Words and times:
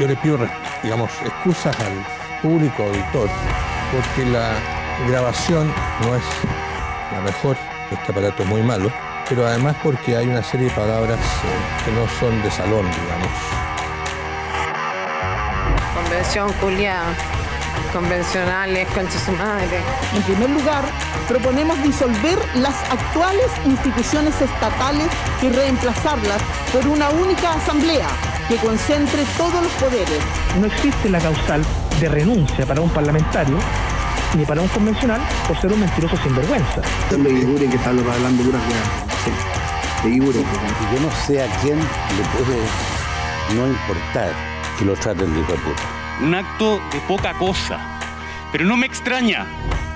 yo 0.00 0.06
le 0.06 0.16
pido, 0.16 0.38
digamos, 0.82 1.10
excusas 1.22 1.78
al 1.78 2.40
público 2.40 2.84
auditor, 2.84 3.28
porque 3.92 4.30
la 4.30 4.54
grabación 5.06 5.70
no 6.00 6.16
es 6.16 6.22
la 7.12 7.20
mejor, 7.20 7.54
este 7.90 8.10
aparato 8.10 8.42
es 8.42 8.48
muy 8.48 8.62
malo, 8.62 8.90
pero 9.28 9.46
además 9.46 9.76
porque 9.82 10.16
hay 10.16 10.26
una 10.26 10.42
serie 10.42 10.68
de 10.68 10.72
palabras 10.72 11.18
eh, 11.18 11.84
que 11.84 11.92
no 11.92 12.08
son 12.18 12.42
de 12.42 12.50
salón, 12.50 12.86
digamos. 12.90 13.30
Convención 15.94 16.50
culiada 16.54 17.14
convencionales, 17.92 18.88
con 18.90 19.10
su 19.10 19.32
madre. 19.32 19.80
En 20.14 20.22
primer 20.22 20.50
lugar, 20.50 20.84
proponemos 21.28 21.82
disolver 21.82 22.38
las 22.54 22.74
actuales 22.90 23.50
instituciones 23.66 24.40
estatales 24.40 25.08
y 25.42 25.48
reemplazarlas 25.48 26.40
por 26.72 26.86
una 26.86 27.10
única 27.10 27.54
asamblea 27.54 28.06
que 28.50 28.56
concentre 28.56 29.24
todos 29.38 29.62
los 29.62 29.72
poderes. 29.74 30.18
No 30.58 30.66
existe 30.66 31.08
la 31.08 31.20
causal 31.20 31.62
de 32.00 32.08
renuncia 32.08 32.66
para 32.66 32.80
un 32.80 32.90
parlamentario 32.90 33.56
ni 34.36 34.44
para 34.44 34.60
un 34.60 34.66
convencional 34.68 35.20
por 35.46 35.56
ser 35.60 35.72
un 35.72 35.78
mentiroso 35.78 36.16
sinvergüenza. 36.16 36.80
De 37.10 37.32
Guigure 37.32 37.68
que 37.68 37.76
está 37.76 37.90
hablando 37.90 38.42
puras 38.42 38.62
Sí, 40.02 40.10
de. 40.10 40.40
Yo 40.40 41.00
no 41.00 41.10
sé 41.26 41.44
a 41.44 41.46
quién 41.60 41.78
le 41.78 42.24
puede 42.34 42.58
no 43.54 43.68
importar 43.68 44.32
que 44.76 44.84
lo 44.84 44.94
traten 44.94 45.32
de 45.32 45.40
hijo 45.40 45.52
de 45.52 45.58
puta. 45.58 45.82
Un 46.20 46.34
acto 46.34 46.80
de 46.92 46.98
poca 47.06 47.32
cosa. 47.34 47.78
Pero 48.50 48.64
no 48.64 48.76
me 48.76 48.86
extraña, 48.86 49.46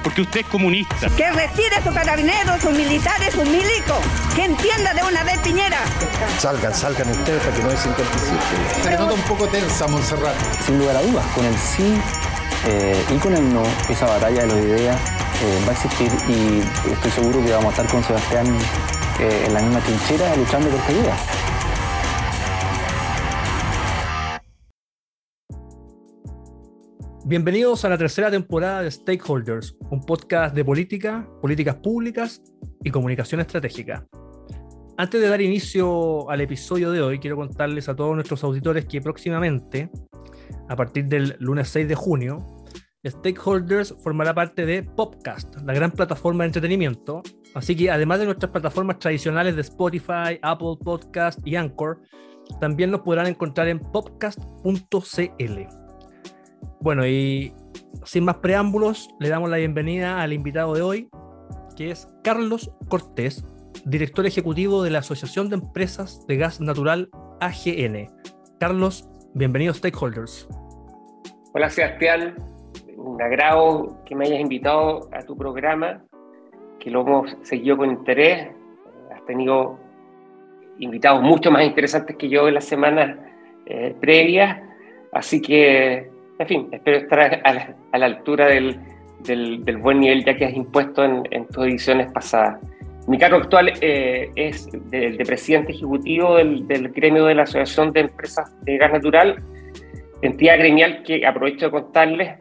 porque 0.05 0.21
usted 0.23 0.41
es 0.41 0.47
comunista. 0.47 1.09
Que 1.17 1.33
retire 1.33 1.83
sus 1.83 1.93
carabineros, 1.93 2.61
sus 2.61 2.73
militares, 2.73 3.35
sus 3.35 3.49
milicos. 3.49 3.99
Que 4.37 4.45
entienda 4.45 4.95
de 4.95 5.03
una 5.03 5.25
vez 5.25 5.39
Piñera. 5.39 5.81
Salgan, 6.39 6.75
salgan 6.75 7.11
ustedes 7.11 7.43
para 7.43 7.57
que 7.57 7.63
no 7.63 7.71
es 7.71 7.81
57. 7.81 8.85
Se 8.85 8.91
nota 8.99 9.15
un 9.15 9.23
poco 9.23 9.49
tensa, 9.49 9.89
Montserrat. 9.89 10.37
Sin 10.67 10.79
lugar 10.79 10.97
a 10.97 11.03
dudas, 11.03 11.25
con 11.35 11.45
el 11.45 11.57
sí 11.59 11.95
eh, 12.67 13.05
y 13.11 13.19
con 13.19 13.35
el 13.35 13.53
no, 13.53 13.63
esa 13.89 14.07
batalla 14.07 14.43
de 14.43 14.47
las 14.47 14.57
ideas 14.57 14.97
eh, 14.97 15.65
va 15.67 15.71
a 15.71 15.75
existir 15.75 16.11
y 16.29 16.63
estoy 16.93 17.11
seguro 17.11 17.45
que 17.45 17.51
vamos 17.53 17.67
a 17.67 17.71
estar 17.71 17.87
con 17.87 18.03
Sebastián 18.05 18.47
eh, 19.21 19.45
en 19.47 19.55
la 19.55 19.61
misma 19.61 19.81
trinchera 19.81 20.37
luchando 20.37 20.69
por 20.69 20.81
esta 20.81 20.93
idea. 20.93 21.17
Bienvenidos 27.27 27.87
a 27.87 27.89
la 27.89 27.97
tercera 27.97 28.31
temporada 28.31 28.83
de 28.83 28.91
Stakeholders, 28.91 29.79
un 29.91 30.03
podcast 30.03 30.55
de 30.55 30.63
política, 30.63 31.27
políticas 31.41 31.77
públicas 31.77 32.43
y 32.83 32.91
comunicación 32.91 33.41
estratégica. 33.41 34.07
Antes 34.99 35.23
de 35.23 35.29
dar 35.31 35.41
inicio 35.41 36.29
al 36.29 36.43
episodio 36.43 36.93
de 36.93 37.01
hoy, 37.01 37.19
quiero 37.19 37.37
contarles 37.37 37.89
a 37.89 37.97
todos 37.97 38.15
nuestros 38.15 38.45
auditores 38.45 38.85
que 38.85 39.01
próximamente, 39.01 39.91
a 40.69 40.77
partir 40.77 41.07
del 41.07 41.35
lunes 41.39 41.69
6 41.69 41.89
de 41.89 41.95
junio, 41.95 42.45
Stakeholders 43.07 43.95
formará 44.03 44.35
parte 44.35 44.67
de 44.67 44.83
Popcast, 44.83 45.57
la 45.65 45.73
gran 45.73 45.93
plataforma 45.93 46.45
de 46.45 46.49
entretenimiento. 46.49 47.23
Así 47.55 47.75
que 47.75 47.91
además 47.91 48.19
de 48.19 48.27
nuestras 48.27 48.53
plataformas 48.53 48.99
tradicionales 48.99 49.57
de 49.57 49.63
Spotify, 49.63 50.39
Apple 50.43 50.77
Podcast 50.85 51.39
y 51.43 51.57
Anchor, 51.57 52.03
también 52.61 52.91
nos 52.91 53.01
podrán 53.01 53.29
encontrar 53.29 53.69
en 53.69 53.79
popcast.cl. 53.79 55.84
Bueno, 56.81 57.07
y 57.07 57.53
sin 58.05 58.25
más 58.25 58.37
preámbulos, 58.37 59.09
le 59.21 59.29
damos 59.29 59.51
la 59.51 59.57
bienvenida 59.57 60.21
al 60.21 60.33
invitado 60.33 60.75
de 60.75 60.83
hoy, 60.83 61.09
que 61.77 61.91
es 61.91 62.09
Carlos 62.23 62.71
Cortés, 62.89 63.45
director 63.85 64.27
ejecutivo 64.27 64.83
de 64.83 64.91
la 64.91 65.01
Asociación 65.01 65.49
de 65.49 65.57
Empresas 65.57 66.27
de 66.27 66.37
Gas 66.37 66.61
Natural 66.61 67.09
AGN. 67.41 68.09
Carlos, 68.59 69.09
bienvenido 69.35 69.73
a 69.73 69.75
Stakeholders. 69.75 70.49
Hola 71.53 71.71
Sebastián, 71.71 72.35
un 72.97 73.21
agrado 73.21 74.03
que 74.05 74.15
me 74.15 74.27
hayas 74.27 74.41
invitado 74.41 75.09
a 75.13 75.23
tu 75.23 75.37
programa, 75.37 76.03
que 76.81 76.91
lo 76.91 77.03
hemos 77.03 77.37
seguido 77.43 77.77
con 77.77 77.91
interés. 77.91 78.49
Has 79.15 79.25
tenido 79.27 79.79
invitados 80.79 81.23
mucho 81.23 81.51
más 81.51 81.65
interesantes 81.65 82.17
que 82.17 82.29
yo 82.29 82.49
en 82.49 82.55
las 82.55 82.65
semanas 82.65 83.19
eh, 83.67 83.95
previas, 84.01 84.61
así 85.13 85.41
que, 85.41 86.11
en 86.39 86.47
fin, 86.47 86.69
espero 86.73 86.99
estar 86.99 87.41
a 87.45 87.99
la, 87.99 88.07
altura 88.07 88.47
del, 88.47 88.79
del, 89.21 89.77
buen 89.79 90.01
nivel 90.01 90.25
ya 90.25 90.37
que 90.37 90.47
has 90.47 90.55
impuesto 90.55 91.05
en, 91.05 91.23
en 91.31 91.47
tus 91.49 91.65
ediciones 91.65 92.11
pasadas. 92.13 92.61
Mi 93.07 93.19
cargo 93.19 93.37
actual 93.37 93.73
eh, 93.81 94.31
es 94.35 94.69
de, 94.91 95.13
de, 95.13 95.25
presidente 95.25 95.73
ejecutivo 95.73 96.37
del, 96.37 96.67
del 96.67 96.89
gremio 96.89 97.27
de 97.27 97.35
la 97.35 97.43
Asociación 97.43 97.93
de 97.93 98.01
Empresas 98.01 98.51
de 98.63 98.79
Gas 98.79 98.93
Natural, 98.93 99.43
entidad 100.23 100.59
gremial 100.59 101.03
que 101.03 101.27
aprovecho 101.27 101.67
de 101.67 101.71
contarles 101.71 102.39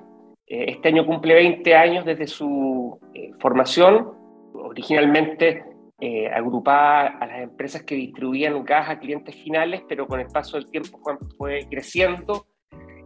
eh, 0.48 0.66
este 0.68 0.90
año 0.90 1.06
cumple 1.06 1.34
20 1.34 1.76
años 1.76 2.06
desde 2.06 2.28
su 2.28 3.00
eh, 3.14 3.32
formación, 3.40 4.12
originalmente 4.54 5.66
eh, 6.00 6.28
agrupada 6.28 7.18
a 7.20 7.26
las 7.26 7.42
empresas 7.42 7.84
que 7.84 7.96
distribuían 7.96 8.64
gas 8.64 8.90
a 8.90 9.00
clientes 9.00 9.36
finales, 9.36 9.82
pero 9.88 10.06
con 10.06 10.20
el 10.20 10.28
paso 10.28 10.58
del 10.58 10.70
tiempo 10.70 11.00
fue, 11.38 11.68
creciendo. 11.70 12.46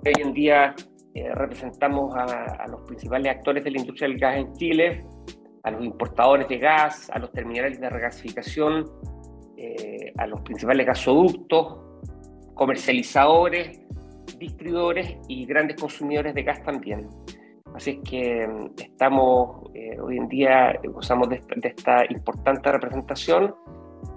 Hoy 0.08 0.14
en 0.22 0.34
día 0.34 0.74
representamos 1.36 2.16
a, 2.16 2.66
los 2.70 2.82
principales 2.84 3.30
actores 3.30 3.62
de 3.66 3.72
la 3.72 3.80
industria 3.80 4.08
del 4.08 4.18
gas 4.18 4.38
en 4.38 4.54
Chile, 4.54 5.06
a 5.64 5.72
los 5.72 5.84
importadores 5.84 6.48
de 6.48 6.60
gas, 6.60 7.10
a 7.10 7.20
los 7.20 7.30
terminales 7.34 7.78
de 7.82 7.90
regasificación, 7.90 8.86
a 10.18 10.28
los 10.28 10.40
principales 10.44 10.88
gasoductos, 10.88 11.80
comercializadores, 12.54 13.82
distribuidores 14.38 15.18
y 15.28 15.46
grandes 15.46 15.76
consumidores 15.76 16.34
de 16.34 16.44
gas 16.44 16.64
también. 16.64 17.10
Así 17.76 17.92
es 17.92 18.10
que 18.10 18.48
mm, 18.48 18.82
estamos, 18.82 19.70
eh, 19.74 20.00
hoy 20.00 20.18
en 20.18 20.30
día 20.30 20.80
gozamos 20.86 21.28
de 21.28 21.42
esta, 21.64 22.06
importante 22.10 22.72
representación 22.72 23.54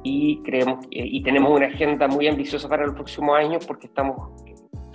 y, 0.05 0.41
creemos, 0.43 0.87
eh, 0.93 1.05
y 1.05 1.21
tenemos 1.23 1.51
una 1.51 1.67
agenda 1.67 2.07
muy 2.07 2.29
ambiciosa 2.29 2.69
para 2.69 2.87
los 2.87 2.95
próximos 2.95 3.37
años 3.37 3.67
porque 3.67 3.89
estamos 3.89 4.41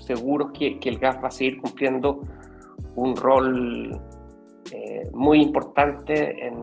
seguros 0.06 0.52
que, 0.52 0.80
que 0.80 0.90
el 0.90 1.00
gas 1.00 1.18
va 1.24 1.28
a 1.28 1.32
seguir 1.32 1.60
cumpliendo 1.62 2.22
un 2.96 3.16
rol 3.16 4.00
eh, 4.72 5.10
muy 5.14 5.42
importante 5.42 6.48
en, 6.48 6.56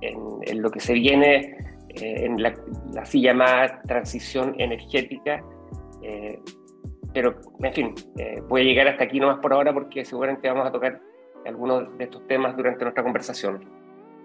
en, 0.00 0.62
lo 0.62 0.70
que 0.70 0.80
se 0.80 0.94
viene 0.94 1.56
en 1.88 2.42
la, 2.42 2.54
así 3.00 3.20
llamada 3.20 3.80
transición 3.82 4.54
energética. 4.58 5.42
Pero 7.16 7.34
en 7.62 7.72
fin, 7.72 7.94
eh, 8.18 8.42
voy 8.46 8.60
a 8.60 8.64
llegar 8.64 8.88
hasta 8.88 9.04
aquí 9.04 9.18
nomás 9.18 9.38
por 9.38 9.50
ahora 9.54 9.72
porque 9.72 10.04
seguramente 10.04 10.46
vamos 10.50 10.66
a 10.66 10.70
tocar 10.70 11.00
algunos 11.46 11.96
de 11.96 12.04
estos 12.04 12.26
temas 12.26 12.54
durante 12.54 12.84
nuestra 12.84 13.02
conversación. 13.02 13.64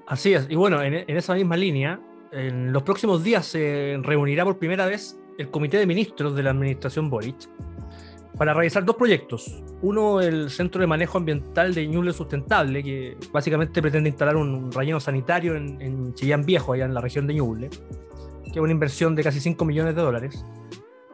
Así 0.07 0.33
es, 0.33 0.45
y 0.49 0.55
bueno, 0.55 0.83
en, 0.83 0.95
esa 1.07 1.35
misma 1.35 1.55
línea, 1.55 2.01
en 2.33 2.73
los 2.73 2.83
próximos 2.83 3.23
días 3.23 3.45
se 3.45 3.97
reunirá 4.01 4.43
por 4.43 4.59
primera 4.59 4.87
vez 4.87 5.17
el 5.37 5.49
Comité 5.49 5.77
de 5.77 5.87
Ministros 5.87 6.35
de 6.35 6.43
la 6.43 6.49
Administración 6.49 7.09
Boric 7.09 7.47
para 8.41 8.55
realizar 8.55 8.83
dos 8.83 8.95
proyectos. 8.95 9.61
Uno, 9.83 10.19
el 10.19 10.49
Centro 10.49 10.81
de 10.81 10.87
Manejo 10.87 11.19
Ambiental 11.19 11.75
de 11.75 11.85
Ñuble 11.85 12.11
Sustentable, 12.11 12.81
que 12.81 13.15
básicamente 13.31 13.83
pretende 13.83 14.09
instalar 14.09 14.35
un 14.35 14.71
relleno 14.71 14.99
sanitario 14.99 15.55
en, 15.55 15.79
en 15.79 16.15
Chillán 16.15 16.43
Viejo, 16.43 16.73
allá 16.73 16.85
en 16.85 16.95
la 16.95 17.01
región 17.01 17.27
de 17.27 17.35
Ñuble, 17.35 17.69
que 17.69 18.49
es 18.49 18.57
una 18.57 18.71
inversión 18.71 19.15
de 19.15 19.21
casi 19.21 19.39
5 19.39 19.63
millones 19.63 19.95
de 19.95 20.01
dólares. 20.01 20.43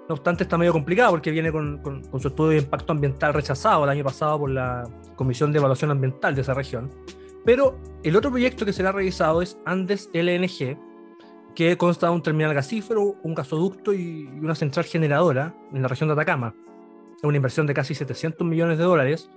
No 0.08 0.16
obstante, 0.16 0.44
está 0.44 0.58
medio 0.58 0.72
complicado 0.72 1.12
porque 1.12 1.32
viene 1.32 1.52
con, 1.52 1.82
su 2.18 2.30
estudio 2.30 2.52
de 2.52 2.60
impacto 2.60 2.94
ambiental 2.94 3.34
rechazado 3.34 3.84
el 3.84 3.90
año 3.90 4.06
pasado 4.06 4.40
por 4.40 4.50
la 4.50 4.86
Comisión 5.18 5.52
de 5.52 5.58
Evaluación 5.58 5.92
Ambiental 5.92 6.34
de 6.34 6.44
esa 6.44 6.54
región. 6.54 6.90
Pero 7.44 7.78
el 8.04 8.16
otro 8.16 8.32
proyecto 8.32 8.66
que 8.66 8.72
será 8.72 8.94
revisado 8.94 9.42
es 9.42 9.58
Andes 9.66 10.10
LNG, 10.14 10.78
que 11.56 11.78
consta 11.78 12.08
de 12.08 12.14
un 12.14 12.24
terminal 12.24 12.54
gasífero, 12.54 13.18
un 13.22 13.36
gasoducto 13.36 13.92
y 13.92 14.30
una 14.42 14.56
central 14.56 14.86
generadora 14.86 15.54
en 15.74 15.82
la 15.82 15.90
región 15.90 16.08
de 16.08 16.14
Atacama. 16.14 16.56
Una 17.24 17.38
inversión 17.38 17.68
de 17.68 17.74
casi 17.74 17.96
700 17.96 18.46
millones 18.48 18.78
de 18.78 18.84
dólares 18.84 19.30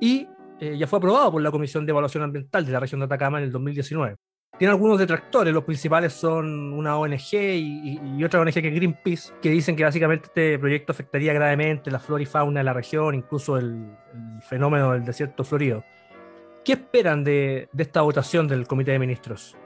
y 0.00 0.28
eh, 0.60 0.76
ya 0.76 0.86
fue 0.86 0.98
aprobado 0.98 1.32
por 1.32 1.42
la 1.42 1.50
Comisión 1.50 1.86
de 1.86 1.90
Evaluación 1.90 2.22
Ambiental 2.22 2.66
de 2.66 2.72
la 2.72 2.80
región 2.80 3.00
de 3.00 3.06
Atacama 3.06 3.38
en 3.38 3.44
el 3.44 3.52
2019 3.52 4.16
tiene 4.60 4.72
algunos 4.72 4.98
detractores, 4.98 5.54
los 5.54 5.64
principales 5.64 6.12
son 6.12 6.74
una 6.74 6.98
ONG 6.98 7.32
y, 7.32 8.22
otra 8.22 8.42
ONG 8.42 8.52
que 8.52 8.68
es 8.68 8.74
Greenpeace, 8.74 9.32
que 9.40 9.48
dicen 9.48 9.74
que 9.74 9.84
básicamente 9.84 10.26
este 10.26 10.58
proyecto 10.58 10.92
afectaría 10.92 11.32
gravemente 11.32 11.90
la 11.90 11.98
flora 11.98 12.22
y 12.22 12.26
fauna 12.26 12.60
de 12.60 12.64
la 12.64 12.74
región, 12.74 13.14
incluso 13.14 13.56
el, 13.56 13.86
fenómeno 14.42 14.92
del 14.92 15.02
desierto 15.02 15.44
florido. 15.44 15.82
¿Qué 16.62 16.72
esperan 16.72 17.24
de, 17.24 17.70
esta 17.74 18.02
votación 18.02 18.48
del 18.48 18.66
Comité 18.66 18.90
de 18.90 18.98
Ministros? 18.98 19.56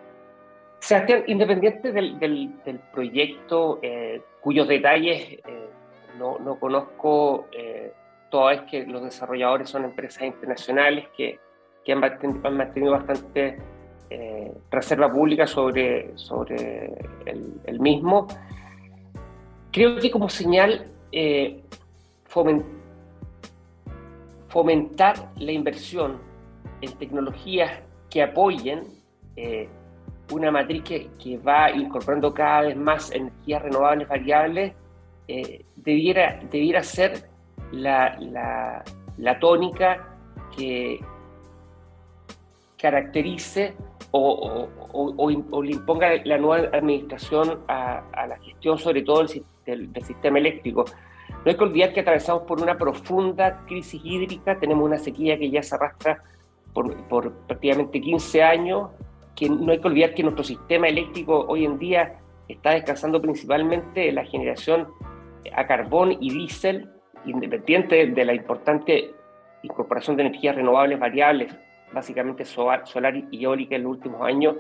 Sebastián, 0.79 1.25
independiente 1.27 1.91
del, 1.91 2.53
proyecto, 2.93 3.81
eh, 3.83 4.23
cuyos 4.41 4.69
detalles 4.69 5.41
eh, 5.45 5.71
no, 6.19 6.59
conozco, 6.59 7.47
eh, 7.53 7.93
toda 8.31 8.51
vez 8.51 8.63
que 8.71 8.87
los 8.87 9.03
desarrolladores 9.03 9.69
son 9.69 9.85
empresas 9.85 10.23
internacionales 10.23 11.09
que, 11.17 11.39
han, 11.93 12.03
han 12.03 12.57
mantenido 12.57 12.93
bastante 12.93 13.59
eh, 14.11 14.53
reserva 14.71 15.11
pública 15.11 15.47
sobre, 15.47 16.17
sobre 16.17 16.95
el, 17.25 17.81
mismo. 17.81 18.29
Creo 19.73 19.99
que 19.99 20.11
como 20.11 20.29
señal 20.29 20.87
eh, 21.11 21.63
fomentar 24.49 25.31
la 25.37 25.53
inversión 25.53 26.19
en 26.81 26.93
tecnologías 26.93 27.81
que 28.11 28.23
apoyen 28.23 28.85
eh, 29.37 29.69
una 30.31 30.51
matriz 30.51 30.83
que, 30.85 31.11
que, 31.23 31.39
va 31.39 31.71
incorporando 31.71 32.33
cada 32.33 32.61
vez 32.63 32.77
más 32.77 33.11
energías 33.11 33.63
renovables 33.63 34.07
variables, 34.07 34.75
eh, 35.29 35.65
debiera, 35.77 36.41
debiera 36.51 36.83
ser 36.83 37.29
la, 37.73 38.17
la, 38.21 38.85
la, 39.17 39.39
tónica 39.39 40.17
que 40.57 41.01
caracterice 42.79 43.75
o, 44.11 44.69
o, 44.93 45.23
o, 45.51 45.63
le 45.63 45.73
imponga 45.73 46.09
la 46.25 46.39
nueva 46.39 46.69
administración 46.77 47.61
a, 47.69 48.03
a 48.13 48.27
la 48.27 48.39
gestión, 48.39 48.79
sobre 48.79 49.03
todo 49.03 49.25
del, 49.67 49.91
del, 49.93 50.05
sistema 50.05 50.39
eléctrico. 50.39 50.85
No 51.29 51.51
hay 51.51 51.57
que 51.57 51.65
olvidar 51.65 51.93
que 51.93 52.01
atravesamos 52.01 52.43
por 52.43 52.61
una 52.61 52.77
profunda 52.77 53.65
crisis 53.67 54.01
hídrica, 54.05 54.59
tenemos 54.59 54.85
una 54.85 54.99
sequía 54.99 55.39
que 55.39 55.51
ya 55.51 55.63
se 55.63 55.75
arrastra 55.75 56.23
por, 56.75 56.95
por 57.09 57.33
prácticamente 57.47 58.01
15 58.01 58.43
años, 58.43 58.91
que 59.35 59.49
no 59.49 59.73
hay 59.73 59.81
que 59.81 59.89
olvidar 59.89 60.15
que 60.15 60.23
nuestro 60.23 60.45
sistema 60.45 60.89
eléctrico 60.89 61.47
hoy 61.49 61.65
en 61.65 61.79
día 61.79 62.19
está 62.49 62.71
descansando 62.71 63.21
principalmente 63.21 64.09
en 64.09 64.17
la 64.17 64.25
generación 64.25 64.89
a 65.53 65.67
carbón 65.67 66.17
y 66.21 66.31
diésel, 66.31 66.89
independiente 67.27 68.07
de 68.07 68.25
la 68.25 68.35
importante 68.35 69.15
incorporación 69.63 70.17
de 70.17 70.25
energías 70.25 70.57
renovables 70.57 70.99
variables, 70.99 71.57
básicamente 71.93 72.45
solar, 72.45 72.87
solar 72.87 73.15
y 73.31 73.45
eólica 73.45 73.77
en 73.77 73.85
los 73.85 73.93
últimos 73.93 74.23
años, 74.23 74.57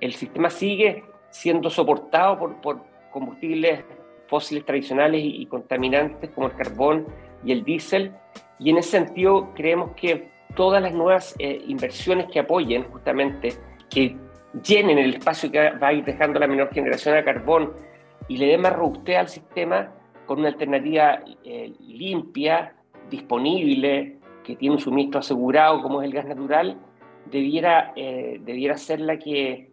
el 0.00 0.12
sistema 0.14 0.50
sigue 0.50 1.04
siendo 1.30 1.68
soportado 1.68 2.38
por, 2.38 2.60
por 2.60 2.82
combustibles 3.10 3.84
fósiles 4.28 4.64
tradicionales 4.64 5.22
y, 5.22 5.42
y, 5.42 5.46
contaminantes 5.46 6.30
como 6.30 6.48
el 6.48 6.54
carbón 6.54 7.06
y 7.44 7.52
el 7.52 7.64
diésel, 7.64 8.12
y 8.58 8.70
en 8.70 8.78
ese 8.78 8.90
sentido 8.90 9.52
creemos 9.54 9.92
que 9.94 10.30
todas 10.54 10.82
las 10.82 10.92
nuevas 10.92 11.34
eh, 11.38 11.62
inversiones 11.66 12.26
que 12.32 12.40
apoyen 12.40 12.84
justamente, 12.84 13.52
que 13.90 14.16
llenen 14.66 14.98
el 14.98 15.14
espacio 15.14 15.50
que 15.50 15.70
va 15.70 15.88
a 15.88 15.92
ir 15.92 16.04
dejando 16.04 16.40
la 16.40 16.46
menor 16.46 16.72
generación 16.72 17.14
de 17.14 17.24
carbón 17.24 17.74
y 18.28 18.38
le 18.38 18.46
den 18.46 18.62
más 18.62 18.72
robustez 18.72 19.16
al 19.16 19.28
sistema 19.28 19.92
con 20.26 20.40
una 20.40 20.48
alternativa 20.48 21.22
eh, 21.44 21.72
limpia, 21.80 22.74
disponible, 23.08 24.18
que 24.44 24.56
tiene 24.56 24.74
un 24.74 24.80
suministro 24.80 25.20
asegurado 25.20 25.82
como 25.82 26.02
es 26.02 26.06
el 26.06 26.14
gas 26.14 26.26
natural, 26.26 26.78
debiera, 27.30 27.92
eh, 27.96 28.40
debiera 28.44 28.76
ser 28.76 29.00
la 29.00 29.18
que, 29.18 29.70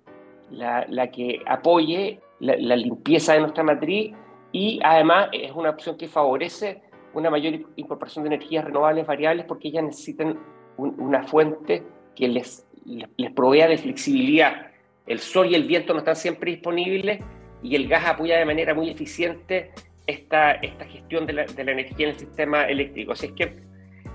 la, 0.50 1.12
que 1.12 1.42
apoye 1.46 2.20
la, 2.40 2.76
limpieza 2.76 3.34
de 3.34 3.42
nuestra 3.42 3.64
matriz 3.64 4.14
y 4.52 4.80
además 4.84 5.30
es 5.32 5.52
una 5.52 5.70
opción 5.70 5.98
que 5.98 6.08
favorece 6.08 6.82
una 7.14 7.30
mayor 7.30 7.60
incorporación 7.76 8.24
de 8.24 8.36
energías 8.36 8.66
renovables 8.66 9.06
variables 9.06 9.46
porque 9.46 9.68
ellas 9.68 9.84
necesitan 9.84 10.40
un, 10.78 11.00
una 11.00 11.24
fuente 11.24 11.84
que 12.16 12.28
les, 12.28 12.66
les, 12.86 13.08
les 13.16 13.32
provea 13.32 13.68
de 13.68 13.78
flexibilidad. 13.78 14.72
El 15.06 15.20
sol 15.20 15.52
y 15.52 15.56
el 15.56 15.66
viento 15.66 15.94
no 15.94 16.00
están 16.00 16.16
siempre 16.16 16.52
disponibles 16.52 17.20
y 17.62 17.76
el 17.76 17.88
gas 17.88 18.06
apoya 18.08 18.38
de 18.38 18.46
manera 18.46 18.74
muy 18.74 18.90
eficiente 18.90 19.72
esta, 20.08 20.52
esta 20.54 20.86
gestión 20.86 21.26
de 21.26 21.34
la, 21.34 21.46
de 21.46 21.64
la, 21.64 21.72
energía 21.72 22.08
en 22.08 22.14
el 22.14 22.20
sistema 22.20 22.64
eléctrico. 22.66 23.14
Así 23.14 23.28
es 23.28 23.32
que, 23.34 23.56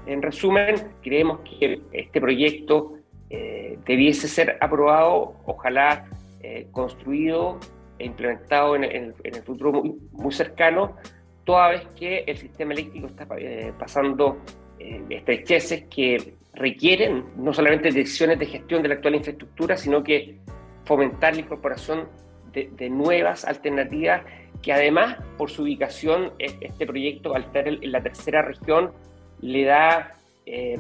en 0.07 0.23
resumen, 0.23 0.77
creemos 1.03 1.41
que 1.41 1.81
este 1.93 2.21
proyecto 2.21 2.99
eh, 3.31 3.79
debiese 3.85 4.27
ser 4.27 4.57
aprobado, 4.61 5.35
ojalá 5.45 6.07
eh, 6.41 6.67
construido 6.71 7.59
e 7.99 8.07
implementado 8.07 8.75
en, 8.77 8.85
el 8.85 9.35
futuro 9.45 9.83
muy, 10.13 10.33
cercano, 10.33 10.97
toda 11.45 11.71
vez 11.71 11.87
que 11.99 12.25
el 12.27 12.39
sistema 12.39 12.73
eléctrico 12.73 13.09
está 13.09 13.27
eh, 13.39 13.73
pasando 13.79 14.39
estrecheces 14.79 15.85
que 15.95 16.35
requieren 16.55 17.25
no 17.37 17.53
solamente 17.53 17.91
decisiones 17.91 18.39
de 18.39 18.47
gestión 18.47 18.81
de 18.81 18.89
la 18.89 18.95
actual 18.95 19.17
infraestructura, 19.17 19.77
sino 19.77 20.05
que 20.05 20.39
fomentar 20.85 21.35
la 21.35 21.41
incorporación 21.41 22.09
de 22.53 22.91
nuevas 22.91 23.45
alternativas 23.45 24.23
que 24.63 24.73
además, 24.73 25.17
por 25.37 25.51
su 25.51 25.63
ubicación, 25.63 26.33
este 26.39 26.87
proyecto, 26.87 27.35
al 27.35 27.45
estar 27.45 27.69
en 27.69 27.93
la 27.93 28.03
tercera 28.03 28.43
región, 28.43 28.93
le 29.41 29.65
da 29.65 30.15
eh, 30.47 30.79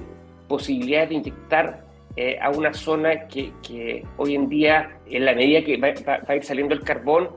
posibilidades 0.48 1.10
de 1.10 1.14
inyectar 1.16 1.84
eh, 2.16 2.38
a 2.40 2.50
una 2.50 2.72
zona 2.74 3.28
que, 3.28 4.04
hoy 4.16 4.34
en 4.34 4.48
día, 4.48 4.98
en 5.06 5.24
la 5.24 5.34
medida 5.34 5.64
que 5.64 5.76
va, 5.76 5.88
va, 6.06 6.24
a 6.26 6.36
ir 6.36 6.44
saliendo 6.44 6.74
el 6.74 6.82
carbón, 6.82 7.30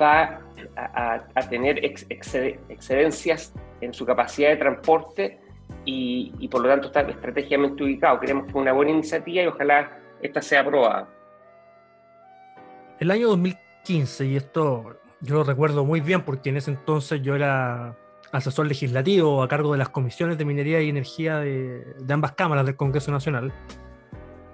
va 0.00 0.40
a, 0.76 1.48
tener 1.48 1.84
ex, 1.84 2.06
excedencias 2.10 3.54
en 3.80 3.94
su 3.94 4.04
capacidad 4.04 4.50
de 4.50 4.56
transporte 4.56 5.40
y, 5.84 6.32
y, 6.38 6.48
por 6.48 6.60
lo 6.60 6.68
tanto 6.68 6.88
está 6.88 7.00
estratégicamente 7.00 7.82
ubicado. 7.82 8.18
Creemos 8.20 8.44
que 8.44 8.50
es 8.50 8.56
una 8.56 8.72
buena 8.72 8.92
iniciativa 8.92 9.42
y 9.42 9.46
ojalá 9.46 9.98
esta 10.20 10.42
sea 10.42 10.60
aprobada. 10.60 11.08
El 12.98 13.10
año 13.10 13.28
2015, 13.28 14.26
y 14.26 14.36
esto 14.36 14.99
yo 15.20 15.36
lo 15.36 15.44
recuerdo 15.44 15.84
muy 15.84 16.00
bien 16.00 16.22
porque 16.22 16.50
en 16.50 16.56
ese 16.56 16.70
entonces 16.70 17.22
yo 17.22 17.34
era 17.34 17.96
asesor 18.32 18.66
legislativo 18.66 19.42
a 19.42 19.48
cargo 19.48 19.72
de 19.72 19.78
las 19.78 19.88
comisiones 19.88 20.38
de 20.38 20.44
minería 20.44 20.80
y 20.80 20.88
energía 20.88 21.38
de, 21.38 21.94
de 21.98 22.14
ambas 22.14 22.32
cámaras 22.32 22.64
del 22.66 22.76
Congreso 22.76 23.10
Nacional. 23.10 23.52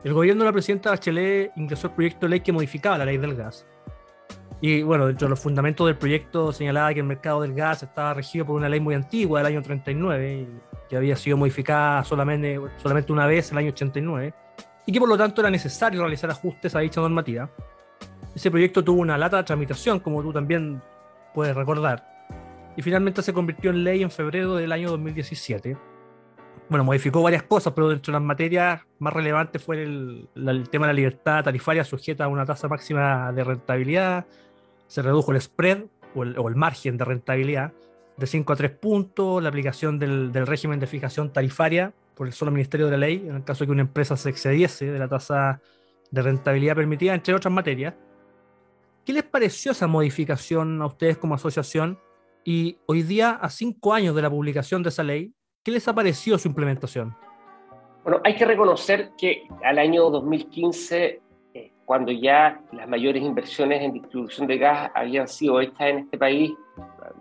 El 0.05 0.13
gobierno 0.15 0.45
de 0.45 0.51
la 0.51 0.53
presidenta 0.53 0.91
Bachelet 0.91 1.53
ingresó 1.57 1.89
el 1.89 1.95
proyecto 1.95 2.27
de 2.27 2.31
ley 2.31 2.41
que 2.41 2.53
modificaba 2.53 2.99
la 2.99 3.05
ley 3.05 3.19
del 3.19 3.35
gas. 3.35 3.67
Y 4.61 4.83
bueno, 4.83 5.07
dentro 5.07 5.27
de 5.27 5.31
los 5.31 5.41
fundamentos 5.41 5.87
del 5.87 5.97
proyecto 5.97 6.53
señalaba 6.53 6.95
que 6.95 7.01
el 7.01 7.07
mercado 7.07 7.43
del 7.43 7.55
gas 7.55 7.83
estaba 7.83 8.15
regido 8.15 8.47
por 8.47 8.57
una 8.57 8.69
ley 8.69 8.81
muy 8.81 8.95
antigua 8.95 9.41
del 9.41 9.49
año 9.49 9.63
39, 9.63 10.49
que 10.89 10.97
había 10.97 11.17
sido 11.17 11.37
modificada 11.37 12.05
solamente, 12.05 12.59
solamente 12.83 13.13
una 13.13 13.27
vez 13.27 13.51
en 13.51 13.59
el 13.59 13.65
año 13.65 13.73
89, 13.73 14.33
y 14.87 14.93
que 14.93 15.01
por 15.01 15.09
lo 15.09 15.19
tanto 15.19 15.43
era 15.43 15.51
necesario 15.51 16.01
realizar 16.01 16.31
ajustes 16.31 16.75
a 16.75 16.81
dicha 16.81 17.01
normativa. 17.01 17.51
Ese 18.37 18.51
proyecto 18.51 18.85
tuvo 18.85 19.01
una 19.01 19.17
lata 19.17 19.39
de 19.39 19.45
tramitación, 19.45 19.99
como 19.99 20.23
tú 20.23 20.31
también 20.31 20.83
puedes 21.33 21.57
recordar, 21.57 22.07
y 22.77 22.83
finalmente 22.83 23.23
se 23.23 23.33
convirtió 23.33 23.71
en 23.71 23.83
ley 23.83 24.03
en 24.03 24.11
febrero 24.11 24.57
del 24.57 24.73
año 24.73 24.91
2017. 24.91 25.75
Bueno, 26.69 26.85
modificó 26.85 27.23
varias 27.23 27.45
cosas, 27.45 27.73
pero 27.73 27.89
dentro 27.89 28.13
de 28.13 28.19
las 28.19 28.27
materias 28.27 28.83
más 28.99 29.15
relevantes 29.15 29.63
fue 29.63 29.83
el, 29.83 30.29
el 30.35 30.69
tema 30.69 30.87
de 30.87 30.93
la 30.93 30.97
libertad 30.97 31.45
tarifaria 31.45 31.83
sujeta 31.83 32.25
a 32.25 32.29
una 32.29 32.45
tasa 32.45 32.69
máxima 32.69 33.33
de 33.33 33.43
rentabilidad, 33.43 34.27
se 34.87 35.01
redujo 35.01 35.33
el 35.33 35.41
spread 35.41 35.85
o 36.15 36.23
el, 36.23 36.39
o 36.39 36.49
el 36.49 36.57
margen 36.57 36.99
de 36.99 37.07
rentabilidad 37.07 37.73
de 38.19 38.27
5 38.27 38.53
a 38.53 38.57
3 38.57 38.71
puntos, 38.73 39.43
la 39.43 39.49
aplicación 39.49 39.99
del, 39.99 40.31
del, 40.31 40.47
régimen 40.47 40.79
de 40.79 40.87
fijación 40.87 41.33
tarifaria 41.33 41.95
por 42.15 42.27
el 42.27 42.35
solo 42.35 42.51
Ministerio 42.51 42.85
de 42.85 42.93
la 42.93 42.99
Ley, 42.99 43.25
en 43.27 43.37
el 43.37 43.45
caso 43.45 43.65
de 43.65 43.69
que 43.69 43.73
una 43.73 43.83
empresa 43.83 44.15
se 44.19 44.29
excediese 44.29 44.93
de 44.93 44.99
la 44.99 45.09
tasa 45.09 45.63
de 46.11 46.21
rentabilidad 46.21 46.75
permitida, 46.75 47.15
entre 47.15 47.33
otras 47.33 47.53
materias. 47.53 47.95
¿Qué 49.07 49.13
les 49.13 49.23
pareció 49.23 49.73
esa 49.73 49.87
modificación 49.87 50.83
a 50.83 50.87
ustedes 50.87 51.17
como 51.17 51.37
asociación? 51.37 51.99
Y 52.45 52.77
hoy 52.87 53.03
día, 53.03 53.31
a 53.31 53.49
cinco 53.49 53.95
años 53.95 54.15
de 54.15 54.23
la 54.23 54.29
publicación 54.29 54.83
de 54.83 54.89
esa 54.89 55.03
ley, 55.03 55.33
¿qué 55.63 55.71
les 55.71 55.87
ha 55.87 55.95
parecido 55.95 56.37
su 56.37 56.49
implementación? 56.49 57.17
Bueno, 58.03 58.21
hay 58.25 58.35
que 58.35 58.45
reconocer 58.45 59.13
que 59.17 59.47
al 59.65 59.79
año 59.79 60.11
2015 60.11 61.23
cuando 61.87 62.11
ya 62.11 62.61
las 62.73 62.89
mayores 62.89 63.23
inversiones 63.23 63.81
en 63.81 63.93
distribución 63.93 64.49
de 64.49 64.59
gas 64.59 64.91
habían 64.93 65.29
sido 65.29 65.61
hechas 65.61 65.81
en 65.83 65.99
este 65.99 66.19
país, 66.19 66.53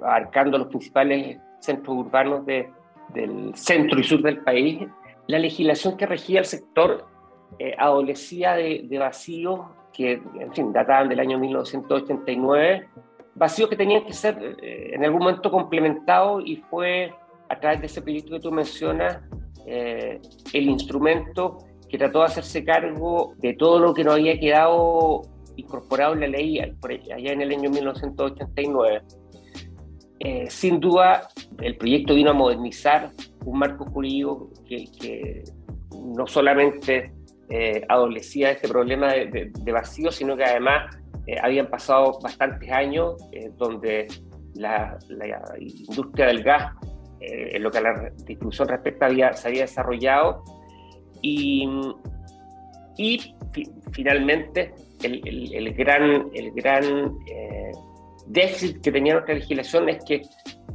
abarcando 0.04 0.58
los 0.58 0.68
principales 0.68 1.38
centros 1.60 1.96
urbanos 1.96 2.46
de, 2.48 2.68
del 3.14 3.56
centro 3.56 4.00
y 4.00 4.04
sur 4.04 4.24
del 4.24 4.40
país, 4.40 4.88
la 5.28 5.38
legislación 5.38 5.96
que 5.96 6.08
regía 6.08 6.40
el 6.40 6.46
sector 6.46 7.06
eh, 7.60 7.76
adolecía 7.78 8.56
de, 8.56 8.86
de 8.86 8.98
vacíos 8.98 9.62
que, 9.96 10.22
en 10.40 10.54
fin, 10.54 10.74
databan 10.74 11.08
del 11.08 11.20
año 11.20 11.40
1989, 11.40 12.88
vacíos 13.36 13.70
que 13.70 13.76
tenían 13.76 14.04
que 14.06 14.14
ser 14.14 14.58
eh, 14.62 14.92
en 14.94 15.04
algún 15.06 15.20
momento 15.20 15.50
complementados 15.50 16.44
y 16.46 16.58
fue 16.58 17.14
a 17.50 17.60
través 17.60 17.80
de 17.82 17.86
ese 17.88 18.02
proyecto 18.02 18.32
que 18.32 18.40
tú 18.40 18.52
mencionas 18.52 19.20
eh, 19.66 20.20
el 20.54 20.70
instrumento 20.70 21.60
que 21.90 21.98
trató 21.98 22.20
de 22.20 22.26
hacerse 22.26 22.64
cargo 22.64 23.34
de 23.38 23.54
todo 23.54 23.80
lo 23.80 23.94
que 23.94 24.04
no 24.04 24.14
había 24.14 24.40
quedado 24.40 25.22
incorporado 25.56 26.14
en 26.14 26.22
la 26.22 26.28
ley 26.28 26.60
allá 26.60 27.32
en 27.32 27.42
el 27.42 27.52
año 27.52 27.70
1989. 27.70 29.02
Eh, 30.20 30.46
sin 30.50 30.80
duda, 30.80 31.30
el 31.62 31.78
proyecto 31.78 32.16
vino 32.16 32.32
a 32.32 32.34
modernizar 32.34 33.12
un 33.46 33.60
marco 33.60 33.86
jurídico 33.86 34.50
que, 34.68 34.86
que 35.00 35.44
no 35.92 36.26
solamente 36.28 37.15
eh, 37.50 37.86
adolecía 37.90 38.52
este 38.52 38.68
problema 38.68 39.14
de, 39.14 39.72
vacío, 39.72 40.12
sino 40.12 40.36
que 40.36 40.44
además 40.44 40.96
eh, 41.28 41.36
habían 41.40 41.68
pasado 41.68 42.18
bastantes 42.20 42.72
años 42.72 43.16
eh, 43.32 43.52
donde 43.56 44.08
la, 44.56 44.98
industria 45.60 46.28
del 46.28 46.44
gas, 46.44 46.74
en 47.20 47.64
lo 47.64 47.72
que 47.72 47.78
a 47.80 47.82
la 47.82 48.10
distribución 48.26 48.68
respecta, 48.68 49.06
había, 49.08 49.34
se 49.34 49.48
había 49.48 49.62
desarrollado 49.62 50.44
y, 51.22 51.68
y 52.98 53.36
fi 53.52 53.72
finalmente 53.94 54.74
el, 55.02 55.74
gran, 55.74 56.30
el 56.34 56.52
gran 56.52 57.16
déficit 58.28 58.82
que 58.82 58.92
tenía 58.92 59.14
nuestra 59.14 59.36
legislación 59.36 59.90
es 59.90 60.04
que 60.06 60.22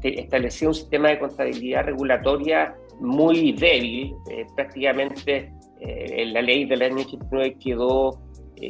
establecía 0.03 0.69
un 0.69 0.75
sistema 0.75 1.09
de 1.09 1.19
contabilidad 1.19 1.85
regulatoria 1.85 2.75
muy 3.01 3.53
débil. 3.53 4.15
prácticamente 4.57 5.53
en 5.81 6.33
la 6.33 6.43
ley 6.43 6.67
del 6.67 6.83
año 6.83 6.97
89 6.97 7.57
quedó, 7.59 8.21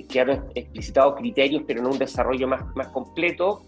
quedaron 0.09 0.47
explicitados 0.55 1.17
criterios, 1.17 1.65
pero 1.67 1.83
no 1.83 1.91
un 1.91 1.99
desarrollo 1.99 2.47
más, 2.47 2.65
más 2.77 2.89
completo. 2.89 3.63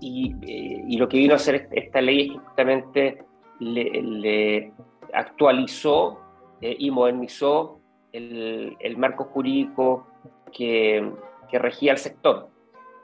Y, 0.00 0.34
y, 0.42 0.96
lo 0.96 1.08
que 1.08 1.16
vino 1.16 1.32
a 1.32 1.36
hacer 1.36 1.68
esta 1.70 2.00
ley 2.00 2.30
es 2.30 2.40
justamente 2.40 3.24
le, 3.60 4.72
actualizó 5.12 6.18
y 6.60 6.90
modernizó 6.90 7.80
el, 8.12 8.76
el, 8.80 8.96
marco 8.96 9.24
jurídico 9.24 10.06
que, 10.52 11.08
que 11.50 11.58
regía 11.58 11.92
el 11.92 11.98
sector. 11.98 12.48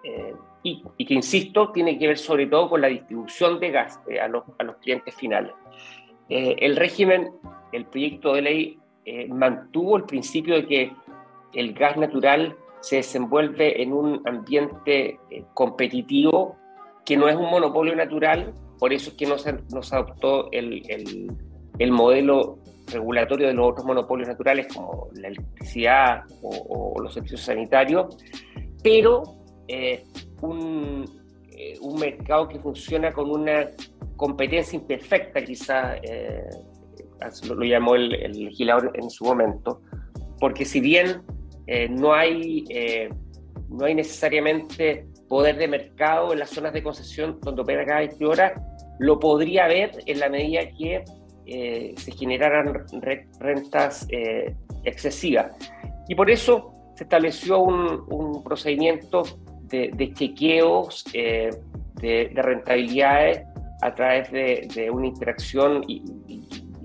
Eh, 0.05 0.35
y, 0.63 0.83
y, 0.97 1.07
que, 1.07 1.15
insisto, 1.15 1.71
tiene 1.71 1.99
que 1.99 2.09
ver 2.09 2.19
sobre 2.19 2.47
todo 2.47 2.69
con 2.69 2.81
la 2.81 2.89
distribución 2.89 3.61
de 3.61 3.71
gas 3.71 4.01
eh, 4.09 4.21
a, 4.21 4.29
los, 4.29 4.45
a, 4.59 4.65
los, 4.65 4.77
clientes 4.77 5.15
finales. 5.15 5.53
Eh, 6.29 6.57
el 6.61 6.77
régimen, 6.77 7.31
el 7.73 7.87
proyecto 7.87 8.35
de 8.35 8.43
ley, 8.43 8.79
mantuvo 9.29 9.97
el 9.97 10.05
principio 10.05 10.55
de 10.55 10.67
que 10.67 10.93
el 11.55 11.73
gas 11.75 11.97
natural 11.97 12.57
se 12.81 12.97
desenvuelve 12.97 13.83
en 13.83 13.93
un 13.93 14.23
ambiente 14.27 15.19
competitivo 15.55 16.57
que 17.05 17.17
no 17.17 17.29
es 17.29 17.37
un 17.37 17.51
monopolio 17.51 17.97
natural, 17.97 18.53
por 18.79 18.93
eso 18.93 19.11
es 19.11 19.17
que 19.17 19.27
no 19.27 19.39
se, 19.39 19.97
adoptó 19.97 20.51
el, 20.53 20.83
el, 20.91 21.33
el 21.79 21.91
modelo 21.91 22.59
regulatorio 22.93 23.49
de 23.49 23.55
los 23.55 23.71
otros 23.71 23.87
monopolios 23.87 24.29
naturales 24.29 24.67
como 24.73 25.09
la 25.15 25.29
electricidad 25.29 26.25
o, 26.43 26.95
los 27.01 27.15
servicios 27.15 27.43
sanitarios, 27.43 28.17
pero 28.83 29.23
eh, 29.69 30.05
un, 30.41 31.05
eh, 31.51 31.75
un, 31.81 32.01
mercado 32.01 32.49
que 32.49 32.59
funciona 32.59 33.13
con 33.13 33.31
una 33.31 33.69
competencia 34.17 34.77
imperfecta, 34.77 35.45
quizá 35.45 35.97
eh, 35.97 36.49
lo, 37.49 37.63
llamó 37.63 37.95
el, 37.95 38.11
legislador 38.11 38.93
en 38.95 39.11
su 39.11 39.25
momento, 39.25 39.83
porque 40.41 40.65
si 40.65 40.81
bien 40.81 41.23
no, 41.91 42.15
hay, 42.15 42.65
no 43.69 43.85
hay 43.85 43.95
necesariamente 43.95 45.07
poder 45.29 45.57
de 45.57 45.69
mercado 45.69 46.33
en 46.33 46.39
las 46.39 46.51
zonas 46.51 46.73
de 46.73 46.83
concesión 46.83 47.39
donde 47.43 47.63
opera 47.63 47.85
cada 47.85 48.01
distribuidora, 48.01 48.55
lo 48.99 49.19
podría 49.19 49.67
haber 49.67 50.03
en 50.07 50.21
la 50.21 50.29
medida 50.29 50.63
que 50.77 51.05
eh, 51.47 51.95
se 51.97 52.13
generaran 52.13 52.85
rentas 53.41 54.07
eh, 54.11 54.55
excesivas. 54.85 55.55
Y 56.09 56.15
por 56.15 56.31
eso 56.31 56.75
se 56.97 57.05
estableció 57.05 57.61
un, 57.61 58.43
procedimiento 58.43 59.23
de, 59.63 60.13
chequeos 60.15 61.05
eh, 61.13 61.51
de, 61.95 62.31
rentabilidades 62.35 63.43
a 63.83 63.95
través 63.95 64.31
de, 64.33 64.91
una 64.91 65.07
interacción 65.07 65.85
y, 65.87 66.03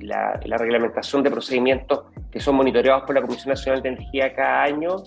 la, 0.03 0.57
reglamentación 0.57 1.23
de 1.23 1.31
procedimientos 1.31 2.05
que 2.31 2.39
son 2.39 2.55
monitoreados 2.55 3.03
por 3.03 3.15
la 3.15 3.21
Comisión 3.21 3.49
Nacional 3.49 3.81
de 3.81 3.89
Energía 3.89 4.33
cada 4.33 4.63
año 4.63 4.97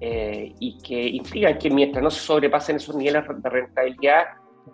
y 0.00 0.76
que 0.82 1.08
implican 1.08 1.56
que 1.56 1.70
mientras 1.70 2.04
no 2.04 2.10
se 2.10 2.20
sobrepasen 2.20 2.76
esos 2.76 2.94
niveles 2.94 3.24
de 3.26 3.48
rentabilidad, 3.48 4.24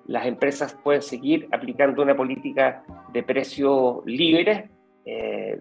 las 0.06 0.26
empresas 0.26 0.76
pueden 0.82 1.02
seguir 1.02 1.48
aplicando 1.52 2.02
una 2.02 2.16
política 2.16 2.82
de 3.12 3.22
precios 3.22 4.04
libres, 4.06 4.68
eh, 5.04 5.60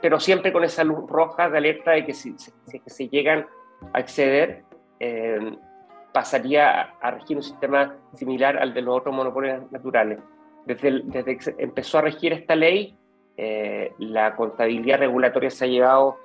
pero 0.00 0.20
siempre 0.20 0.52
con 0.52 0.64
esa 0.64 0.84
luz 0.84 1.08
roja 1.08 1.48
de 1.48 1.58
alerta 1.58 1.92
de 1.92 2.04
que 2.04 2.14
si, 2.14 2.34
se 2.86 3.08
llegan 3.08 3.46
a 3.92 3.98
acceder, 3.98 4.64
eh, 5.00 5.56
pasaría 6.12 6.94
a, 7.00 7.10
regir 7.10 7.36
un 7.36 7.42
sistema 7.42 7.94
similar 8.14 8.56
al 8.58 8.72
de 8.72 8.82
los 8.82 8.98
otros 8.98 9.14
monopolios 9.14 9.70
naturales. 9.70 10.18
Desde, 10.64 11.02
desde 11.04 11.38
que 11.38 11.54
empezó 11.58 11.98
a 11.98 12.02
regir 12.02 12.32
esta 12.32 12.56
ley, 12.56 12.96
eh, 13.36 13.92
la 13.98 14.34
contabilidad 14.34 14.98
regulatoria 14.98 15.50
se 15.50 15.64
ha 15.64 15.68
llevado 15.68 16.18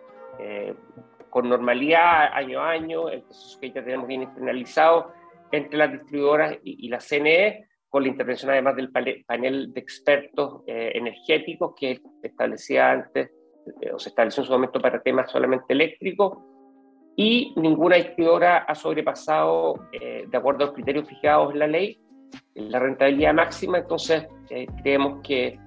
con 1.32 1.48
normalidad 1.48 2.34
año 2.34 2.60
a 2.60 2.72
año, 2.72 3.10
el 3.10 3.22
proceso 3.22 3.60
que 3.60 3.72
ya 3.72 3.84
tenemos 3.84 4.06
bien 4.06 4.32
finalizado, 4.36 5.14
entre 5.52 5.78
las 5.78 5.92
distribuidoras 5.92 6.58
y, 6.64 6.88
la 6.90 7.00
CNE, 7.00 7.68
con 7.90 8.04
la 8.04 8.10
intervención 8.10 8.52
además 8.52 8.76
del 8.76 8.92
panel 8.92 9.74
de 9.74 9.80
expertos 9.80 10.62
eh, 10.68 10.92
energéticos 10.96 11.74
que 11.76 12.00
establecía 12.22 12.92
antes, 12.92 13.32
eh, 13.82 13.92
o 13.94 14.00
se 14.00 14.10
estableció 14.10 14.44
en 14.44 14.48
su 14.48 14.54
momento 14.54 14.80
para 14.80 15.02
temas 15.02 15.32
solamente 15.32 15.74
eléctricos, 15.74 16.38
y 17.16 17.54
ninguna 17.58 17.98
distribuidora 17.98 18.60
ha 18.60 18.76
sobrepasado, 18.76 19.88
eh, 19.92 20.26
de 20.28 20.38
acuerdo 20.38 20.64
a 20.64 20.68
los 20.68 20.76
criterios 20.76 21.08
fijados 21.08 21.54
en 21.54 21.60
la 21.60 21.68
ley, 21.68 22.00
la 22.56 22.80
rentabilidad 22.80 23.34
máxima, 23.34 23.80
entonces 23.80 24.26
creemos 24.82 25.22
que, 25.22 25.60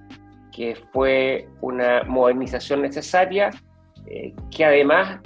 que 0.55 0.75
fue 0.93 1.49
una 1.61 2.03
modernización 2.03 2.81
necesaria, 2.81 3.49
que 4.51 4.63
además 4.63 5.19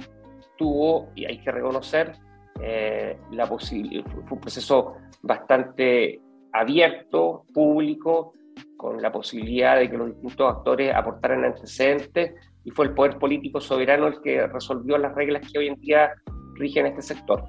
tuvo, 0.58 1.10
y 1.14 1.24
hay 1.24 1.38
que 1.38 1.52
reconocer, 1.52 2.12
eh, 2.60 3.16
fue 3.28 4.22
un 4.30 4.40
proceso 4.40 4.96
bastante 5.22 6.20
abierto, 6.52 7.44
público, 7.54 8.32
con 8.76 9.00
la 9.00 9.12
posibilidad 9.12 9.78
de 9.78 9.90
que 9.90 9.96
los 9.96 10.08
distintos 10.08 10.56
actores 10.56 10.94
aportaran 10.94 11.44
antecedentes 11.44 12.34
y 12.64 12.70
fue 12.70 12.86
el 12.86 12.94
poder 12.94 13.18
político 13.18 13.60
soberano 13.60 14.08
el 14.08 14.20
que 14.20 14.46
resolvió 14.46 14.98
las 14.98 15.14
reglas 15.14 15.50
que 15.50 15.58
hoy 15.58 15.68
en 15.68 15.80
día 15.80 16.12
rigen 16.54 16.86
este 16.86 17.02
sector. 17.02 17.44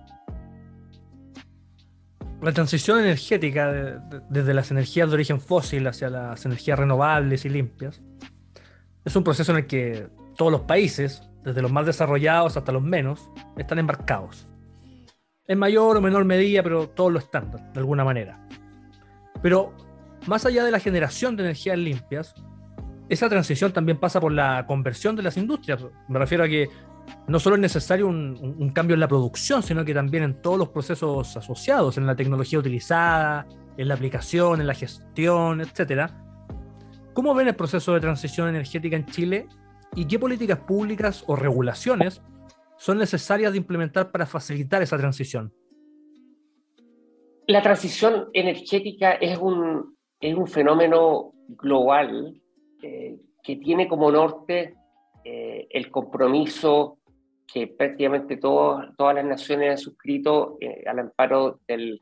La 2.41 2.51
transición 2.51 2.99
energética 2.99 3.71
desde 4.29 4.53
las 4.53 4.71
energías 4.71 5.07
de 5.09 5.13
origen 5.13 5.39
fósil 5.39 5.85
hacia 5.87 6.09
las 6.09 6.43
energías 6.45 6.79
renovables 6.79 7.45
y 7.45 7.49
limpias 7.49 8.01
es 9.05 9.15
un 9.15 9.23
proceso 9.23 9.51
en 9.51 9.59
el 9.59 9.67
que 9.67 10.07
todos 10.35 10.51
los 10.51 10.61
países, 10.61 11.29
desde 11.43 11.61
los 11.61 11.71
más 11.71 11.85
desarrollados 11.85 12.57
hasta 12.57 12.71
los 12.71 12.81
menos, 12.81 13.29
están 13.57 13.77
embarcados 13.77 14.47
en 15.47 15.59
mayor 15.59 15.97
o 15.97 16.01
menor 16.01 16.23
medida, 16.23 16.63
pero 16.63 16.87
todos 16.87 17.11
lo 17.11 17.19
están, 17.19 17.51
de 17.51 17.79
alguna 17.79 18.05
manera. 18.05 18.39
Pero 19.41 19.75
más 20.27 20.45
allá 20.45 20.63
de 20.63 20.71
la 20.71 20.79
generación 20.79 21.35
de 21.35 21.43
energías 21.43 21.77
limpias, 21.77 22.33
esa 23.09 23.27
transición 23.27 23.73
también 23.73 23.99
pasa 23.99 24.21
por 24.21 24.31
la 24.31 24.65
conversión 24.65 25.15
de 25.15 25.23
las 25.23 25.35
industrias. 25.35 25.85
Me 26.07 26.19
refiero 26.19 26.45
a 26.45 26.47
que 26.47 26.69
no 27.27 27.39
solo 27.39 27.55
es 27.55 27.61
necesario 27.61 28.07
un, 28.07 28.71
cambio 28.73 28.93
en 28.93 28.99
la 28.99 29.07
producción, 29.07 29.63
sino 29.63 29.85
que 29.85 29.93
también 29.93 30.23
en 30.23 30.41
todos 30.41 30.57
los 30.57 30.69
procesos 30.69 31.37
asociados, 31.37 31.97
en 31.97 32.05
la 32.05 32.15
tecnología 32.15 32.59
utilizada, 32.59 33.47
en 33.77 33.87
la 33.87 33.93
aplicación, 33.93 34.61
en 34.61 34.67
la 34.67 34.73
gestión, 34.73 35.61
etc. 35.61 36.11
¿Cómo 37.13 37.33
ven 37.33 37.47
el 37.47 37.55
proceso 37.55 37.93
de 37.93 37.99
transición 37.99 38.49
energética 38.49 38.95
en 38.95 39.05
Chile 39.05 39.47
y 39.95 40.05
qué 40.05 40.19
políticas 40.19 40.59
públicas 40.59 41.23
o 41.27 41.35
regulaciones 41.35 42.21
son 42.77 42.97
necesarias 42.97 43.51
de 43.51 43.57
implementar 43.57 44.11
para 44.11 44.25
facilitar 44.25 44.81
esa 44.81 44.97
transición? 44.97 45.53
La 47.47 47.61
transición 47.61 48.29
energética 48.33 49.13
es 49.13 49.37
un, 49.37 49.97
es 50.19 50.35
un 50.35 50.47
fenómeno 50.47 51.33
global 51.47 52.41
eh, 52.81 53.17
que 53.43 53.55
tiene 53.57 53.87
como 53.87 54.11
norte 54.11 54.75
eh, 55.23 55.67
el 55.69 55.91
compromiso 55.91 56.97
que 57.51 57.67
prácticamente 57.67 58.37
todas 58.37 59.15
las 59.15 59.25
naciones 59.25 59.71
han 59.71 59.77
suscrito 59.77 60.57
eh, 60.61 60.83
al 60.87 60.99
amparo 60.99 61.59
del, 61.67 62.01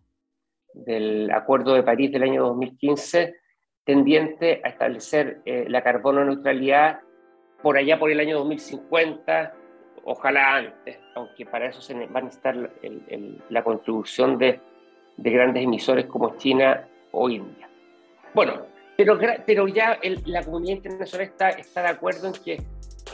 del, 0.73 1.31
Acuerdo 1.31 1.73
de 1.73 1.83
París 1.83 2.11
del 2.11 2.23
año 2.23 2.43
2015, 2.43 3.35
tendiente 3.83 4.61
a 4.63 4.69
establecer 4.69 5.41
la 5.45 5.81
carbono 5.81 6.23
neutralidad 6.23 6.99
por 7.63 7.77
allá 7.77 7.97
por 7.97 8.11
el 8.11 8.19
año 8.19 8.37
2050 8.37 9.55
ojalá 10.05 10.55
antes, 10.55 10.97
aunque 11.15 11.45
para 11.45 11.67
eso 11.67 11.81
se 11.81 11.93
va 11.93 12.19
a 12.19 12.23
necesitar 12.23 12.71
la 13.49 13.63
contribución 13.63 14.37
de, 14.37 14.59
grandes 15.17 15.63
emisores 15.63 16.05
como 16.05 16.35
China 16.37 16.87
o 17.11 17.29
India. 17.29 17.69
Bueno, 18.33 18.65
pero, 18.97 19.19
pero 19.45 19.67
ya 19.67 19.99
la 20.25 20.43
comunidad 20.43 20.77
internacional 20.77 21.27
está, 21.27 21.49
está 21.49 21.81
de 21.83 21.89
acuerdo 21.89 22.27
en 22.27 22.33
que 22.33 22.61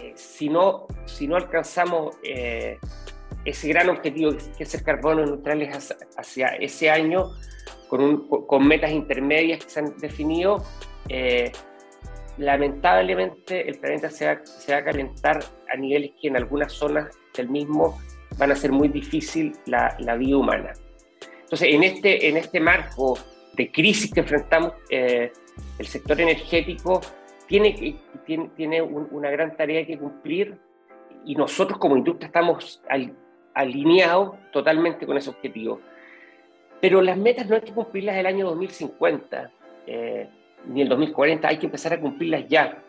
eh, 0.02 0.14
si, 0.16 0.50
no, 0.50 0.88
si 1.06 1.28
no 1.28 1.36
alcanzamos 1.36 2.16
eh, 2.24 2.78
ese 3.44 3.70
gran 3.70 3.90
objetivo 3.90 4.32
que 4.58 4.64
es 4.64 4.74
el 4.74 4.84
carbono 4.84 5.26
neutrales 5.26 5.94
hacia, 6.18 6.48
ese 6.56 6.90
año, 6.90 7.32
con, 7.88 8.28
con, 8.28 8.68
metas 8.68 8.92
intermedias 8.92 9.64
que 9.64 9.70
se 9.70 9.80
han 9.80 9.98
definido, 9.98 10.64
eh, 11.10 11.52
lamentablemente 12.38 13.70
el 13.70 13.80
planeta 13.80 14.10
se 14.10 14.26
va, 14.26 14.46
se 14.46 14.74
va, 14.74 14.80
a 14.80 14.84
calentar 14.84 15.44
a 15.72 15.78
niveles 15.78 16.12
que 16.20 16.28
en 16.28 16.38
algunas 16.38 16.74
zonas 16.74 17.10
del 17.36 17.50
mismo 17.50 17.98
van 18.38 18.52
a 18.52 18.56
ser 18.56 18.72
muy 18.72 18.88
difícil 18.88 19.54
la, 19.66 19.96
la 20.00 20.16
vida 20.16 20.38
humana. 20.38 20.74
Entonces, 21.44 21.70
en 21.72 21.84
este, 21.84 22.28
en 22.28 22.38
este 22.38 22.60
marco 22.60 23.18
de 23.54 23.72
crisis 23.72 24.12
que 24.12 24.22
enfrentamos, 24.22 24.74
eh, 24.90 25.32
el 25.78 25.88
sector 25.88 26.20
energético 26.20 27.02
tiene, 27.48 27.98
tiene, 28.26 28.50
tiene 28.56 28.82
una 28.82 29.30
gran 29.30 29.56
tarea 29.56 29.86
que 29.86 29.98
cumplir 29.98 30.58
y 31.26 31.36
nosotros 31.36 31.80
como 31.80 31.98
industria 31.98 32.28
estamos 32.28 32.82
alineados 33.54 34.36
totalmente 34.52 35.06
con 35.06 35.18
ese 35.18 35.30
objetivo. 35.30 35.82
Pero 36.82 37.02
las 37.02 37.18
metas 37.18 37.48
no 37.48 37.56
hay 37.56 37.62
que 37.62 37.74
cumplirlas 37.74 38.16
el 38.18 38.26
año 38.26 38.46
2050. 38.48 39.52
Eh, 39.88 40.30
ni 40.68 40.82
el 40.82 40.90
2040, 40.90 41.48
hay 41.48 41.58
que 41.58 41.66
empezar 41.68 41.94
a 41.94 42.00
cumplirlas 42.00 42.48
ya. 42.48 42.82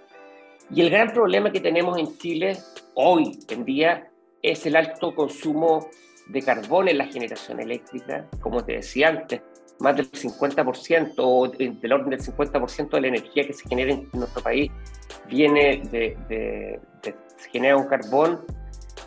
Y 0.70 0.80
el 0.80 0.90
gran 0.90 1.12
problema 1.12 1.52
que 1.52 1.60
tenemos 1.60 1.98
en 1.98 2.16
Chile 2.18 2.56
hoy 2.94 3.38
en 3.48 3.64
día 3.64 4.08
es 4.42 4.66
el 4.66 4.76
alto 4.76 5.14
consumo 5.14 5.88
de 6.28 6.42
carbón 6.42 6.88
en 6.88 6.98
la 6.98 7.06
generación 7.06 7.60
eléctrica, 7.60 8.26
como 8.40 8.64
te 8.64 8.72
decía 8.72 9.08
antes, 9.08 9.42
más 9.80 9.96
del 9.96 10.10
50% 10.10 11.14
o 11.18 11.48
del 11.48 11.92
orden 11.92 12.10
del 12.10 12.20
50% 12.20 12.90
de 12.90 13.00
la 13.00 13.08
energía 13.08 13.46
que 13.46 13.52
se 13.52 13.68
genera 13.68 13.92
en 13.92 14.08
nuestro 14.12 14.42
país 14.42 14.70
viene 15.28 15.82
de, 15.90 16.16
de, 16.28 16.80
se 17.36 17.50
genera 17.50 17.76
un 17.76 17.86
carbón. 17.86 18.40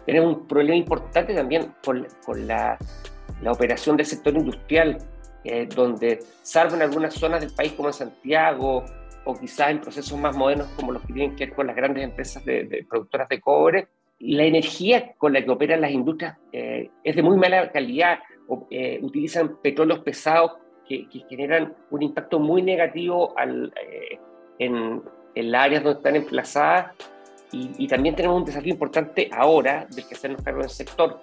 Tenemos 0.06 0.38
un 0.38 0.48
problema 0.48 0.76
importante 0.76 1.34
también 1.34 1.74
con, 1.84 2.08
con 2.26 2.48
la, 2.48 2.78
la, 3.42 3.52
operación 3.52 3.98
del 3.98 4.06
sector 4.06 4.36
industrial, 4.36 4.98
eh, 5.44 5.68
donde 5.74 6.20
salvo 6.42 6.76
en 6.76 6.84
algunas 6.84 7.14
zonas 7.14 7.42
del 7.42 7.54
país 7.54 7.74
como 7.74 7.90
en 7.90 7.94
Santiago 7.94 8.86
o 9.26 9.36
quizás 9.36 9.72
en 9.72 9.82
procesos 9.82 10.18
más 10.20 10.36
modernos 10.36 10.68
como 10.76 10.92
los 10.92 11.02
que 11.04 11.14
tienen 11.14 11.36
que 11.36 11.46
ver 11.46 11.56
con 11.56 11.68
las 11.68 11.76
grandes 11.76 12.04
empresas 12.04 12.44
de, 12.46 12.86
productoras 12.90 13.30
de 13.30 13.40
cobre, 13.40 13.88
la 14.20 14.44
energía 14.44 15.14
con 15.18 15.34
la 15.34 15.44
que 15.44 15.50
operan 15.50 15.82
las 15.82 15.92
industrias 15.92 16.38
eh, 16.52 16.90
es 17.04 17.16
de 17.16 17.24
muy 17.24 17.38
mala 17.38 17.72
calidad, 17.72 18.20
eh, 18.70 19.00
utilizan 19.01 19.58
petróleos 19.62 20.00
pesados 20.00 20.53
que, 20.88 21.08
generan 21.29 21.75
un 21.91 22.01
impacto 22.01 22.39
muy 22.39 22.62
negativo 22.62 23.38
al, 23.38 23.72
eh, 23.82 24.20
en, 24.58 25.03
en, 25.36 25.51
las 25.51 25.65
áreas 25.65 25.84
donde 25.84 26.00
están 26.00 26.15
emplazadas 26.15 26.96
y, 27.51 27.88
también 27.88 28.15
tenemos 28.15 28.38
un 28.38 28.46
desafío 28.46 28.74
importante 28.74 29.29
ahora 29.34 29.88
del 29.89 30.08
que 30.08 30.13
hacernos 30.13 30.44
cargo 30.44 30.62
del 30.62 30.70
sector. 30.70 31.20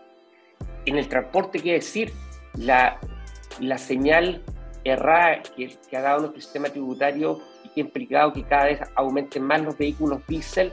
En 0.85 0.97
el 0.97 1.09
transporte, 1.09 1.61
quiere 1.61 1.79
decir, 1.79 2.13
la, 2.59 2.99
la 3.61 3.79
señal 3.79 4.43
errada 4.83 5.43
que, 5.43 5.77
que, 5.89 5.97
ha 5.97 6.01
dado 6.01 6.21
nuestro 6.21 6.41
sistema 6.41 6.69
tributario 6.69 7.41
y 7.65 7.69
que 7.69 7.81
ha 7.81 7.85
implicado 7.85 8.33
que 8.33 8.43
cada 8.43 8.65
vez 8.65 8.81
aumenten 8.97 9.45
más 9.45 9.63
los 9.63 9.79
vehículos 9.79 10.27
diésel, 10.27 10.73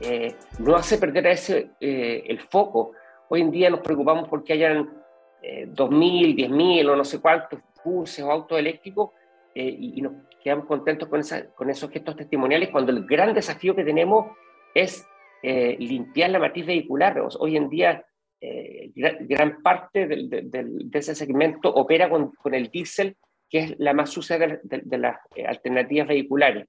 eh, 0.00 0.34
no 0.58 0.74
hace 0.76 0.98
perder 0.98 1.26
a 1.26 1.32
ese 1.32 1.70
eh, 1.80 2.24
el 2.26 2.40
foco. 2.40 2.92
Hoy 3.28 3.40
en 3.42 3.50
día 3.50 3.70
nos 3.70 3.80
preocupamos 3.80 4.28
porque 4.28 4.54
hayan 4.54 4.90
eh, 5.44 5.66
2.000, 5.68 6.36
10.000 6.36 6.88
o 6.88 6.96
no 6.96 7.04
sé 7.04 7.20
cuántos 7.20 7.60
buses 7.84 8.24
o 8.24 8.30
autos 8.30 8.58
eléctricos 8.58 9.10
eh, 9.54 9.76
y, 9.78 10.00
nos 10.00 10.12
quedamos 10.42 10.66
contentos 10.66 11.08
con, 11.08 11.20
esa, 11.20 11.50
con 11.54 11.70
esos 11.70 11.90
gestos 11.90 12.16
testimoniales 12.16 12.70
cuando 12.70 12.92
el 12.92 13.06
gran 13.06 13.32
desafío 13.34 13.74
que 13.74 13.84
tenemos 13.84 14.26
es 14.74 15.06
limpiar 15.42 16.30
la 16.30 16.38
matriz 16.38 16.64
vehicular. 16.64 17.22
Hoy 17.38 17.58
en 17.58 17.68
día 17.68 18.02
gran, 19.26 19.62
parte 19.62 20.06
de 20.06 20.88
ese 20.98 21.14
segmento 21.14 21.68
opera 21.68 22.08
con, 22.08 22.32
con, 22.32 22.54
el 22.54 22.70
diésel, 22.70 23.14
que 23.50 23.58
es 23.58 23.74
la 23.78 23.92
más 23.92 24.08
sucia 24.08 24.38
de, 24.38 24.60
de 24.62 24.98
las 24.98 25.18
alternativas 25.46 26.08
vehiculares. 26.08 26.66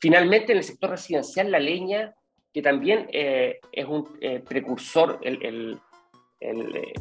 Finalmente, 0.00 0.52
en 0.52 0.58
el 0.58 0.64
sector 0.64 0.90
residencial, 0.90 1.50
la 1.50 1.60
leña 1.60 2.14
que 2.52 2.62
también 2.62 3.08
eh, 3.12 3.60
es 3.72 3.86
un 3.86 4.16
eh, 4.20 4.40
precursor, 4.40 5.18
el, 5.22 5.78
eh, 6.44 6.92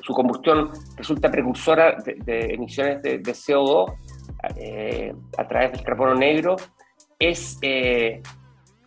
su 0.00 0.12
combustión 0.12 0.70
resulta 0.96 1.30
precursora 1.30 1.96
de, 2.04 2.54
emisiones 2.54 3.02
de, 3.02 3.20
CO2 3.20 3.92
a 5.38 5.48
través 5.48 5.72
del 5.72 5.82
carbono 5.82 6.14
negro, 6.14 6.56
es 7.18 7.58
el 7.62 8.22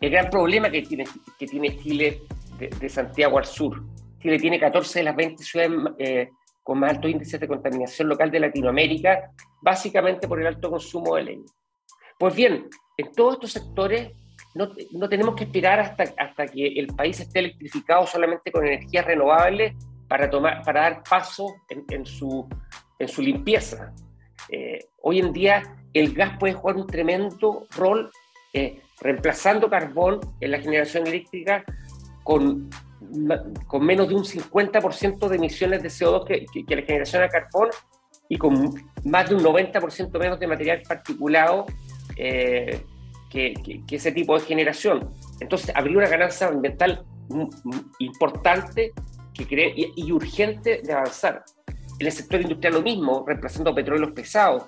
gran 0.00 0.30
problema 0.30 0.70
que 0.70 0.82
tiene, 0.82 1.04
que 1.38 1.46
tiene 1.46 1.76
Chile 1.76 2.22
de, 2.58 2.88
Santiago 2.88 3.38
al 3.38 3.44
sur. 3.44 3.82
Chile 4.20 4.38
tiene 4.38 4.58
14 4.58 5.00
de 5.00 5.04
las 5.04 5.16
20 5.16 5.42
ciudades 5.42 6.30
con 6.68 6.80
más 6.80 6.92
altos 6.92 7.10
índices 7.10 7.40
de 7.40 7.48
contaminación 7.48 8.10
local 8.10 8.30
de 8.30 8.40
Latinoamérica, 8.40 9.32
básicamente 9.62 10.28
por 10.28 10.38
el 10.38 10.46
alto 10.46 10.68
consumo 10.68 11.16
de 11.16 11.22
leña. 11.22 11.52
Pues 12.18 12.34
bien, 12.34 12.68
en 12.98 13.12
todos 13.12 13.34
estos 13.34 13.52
sectores 13.52 14.12
no, 14.54 15.08
tenemos 15.08 15.34
que 15.34 15.44
esperar 15.44 15.78
hasta, 15.80 16.04
hasta 16.16 16.46
que 16.46 16.66
el 16.66 16.88
país 16.88 17.20
esté 17.20 17.40
electrificado 17.40 18.06
solamente 18.06 18.50
con 18.50 18.66
energías 18.66 19.04
renovables 19.06 19.74
para, 20.08 20.28
tomar, 20.28 20.62
para 20.62 20.82
dar 20.82 21.02
paso 21.08 21.56
en, 21.68 22.06
su, 22.06 22.48
en 22.98 23.08
su 23.08 23.22
limpieza. 23.22 23.92
Eh, 24.48 24.78
hoy 25.02 25.18
en 25.20 25.32
día 25.32 25.62
el 25.92 26.14
gas 26.14 26.36
puede 26.38 26.54
jugar 26.54 26.76
un 26.76 26.86
tremendo 26.86 27.66
rol 27.76 28.10
eh, 28.52 28.80
reemplazando 29.00 29.68
carbón 29.68 30.20
en 30.40 30.50
la 30.50 30.58
generación 30.58 31.06
eléctrica 31.06 31.64
con, 32.24 32.70
con 33.66 33.84
menos 33.84 34.08
de 34.08 34.14
un 34.14 34.24
50% 34.24 35.28
de 35.28 35.36
emisiones 35.36 35.82
de 35.82 35.88
CO2 35.88 36.24
que, 36.26 36.76
la 36.76 36.82
generación 36.82 37.22
de 37.22 37.28
carbón 37.28 37.68
y 38.28 38.36
con 38.36 38.74
más 39.04 39.28
de 39.28 39.34
un 39.34 39.42
90% 39.42 40.18
menos 40.18 40.38
de 40.40 40.46
material 40.46 40.82
particulado 40.86 41.66
eh, 42.16 42.82
que, 43.30 43.54
ese 43.90 44.12
tipo 44.12 44.38
de 44.38 44.44
generación. 44.44 45.10
Entonces, 45.40 45.74
habría 45.74 45.98
una 45.98 46.08
ganancia 46.08 46.48
ambiental 46.48 47.04
importante 47.98 48.92
que 49.34 49.46
cree, 49.46 49.72
y, 49.76 50.12
urgente 50.12 50.80
de 50.82 50.92
avanzar. 50.92 51.44
En 51.98 52.06
el 52.06 52.12
sector 52.12 52.40
industrial 52.40 52.74
lo 52.74 52.82
mismo, 52.82 53.24
reemplazando 53.26 53.74
petróleos 53.74 54.12
pesados, 54.12 54.64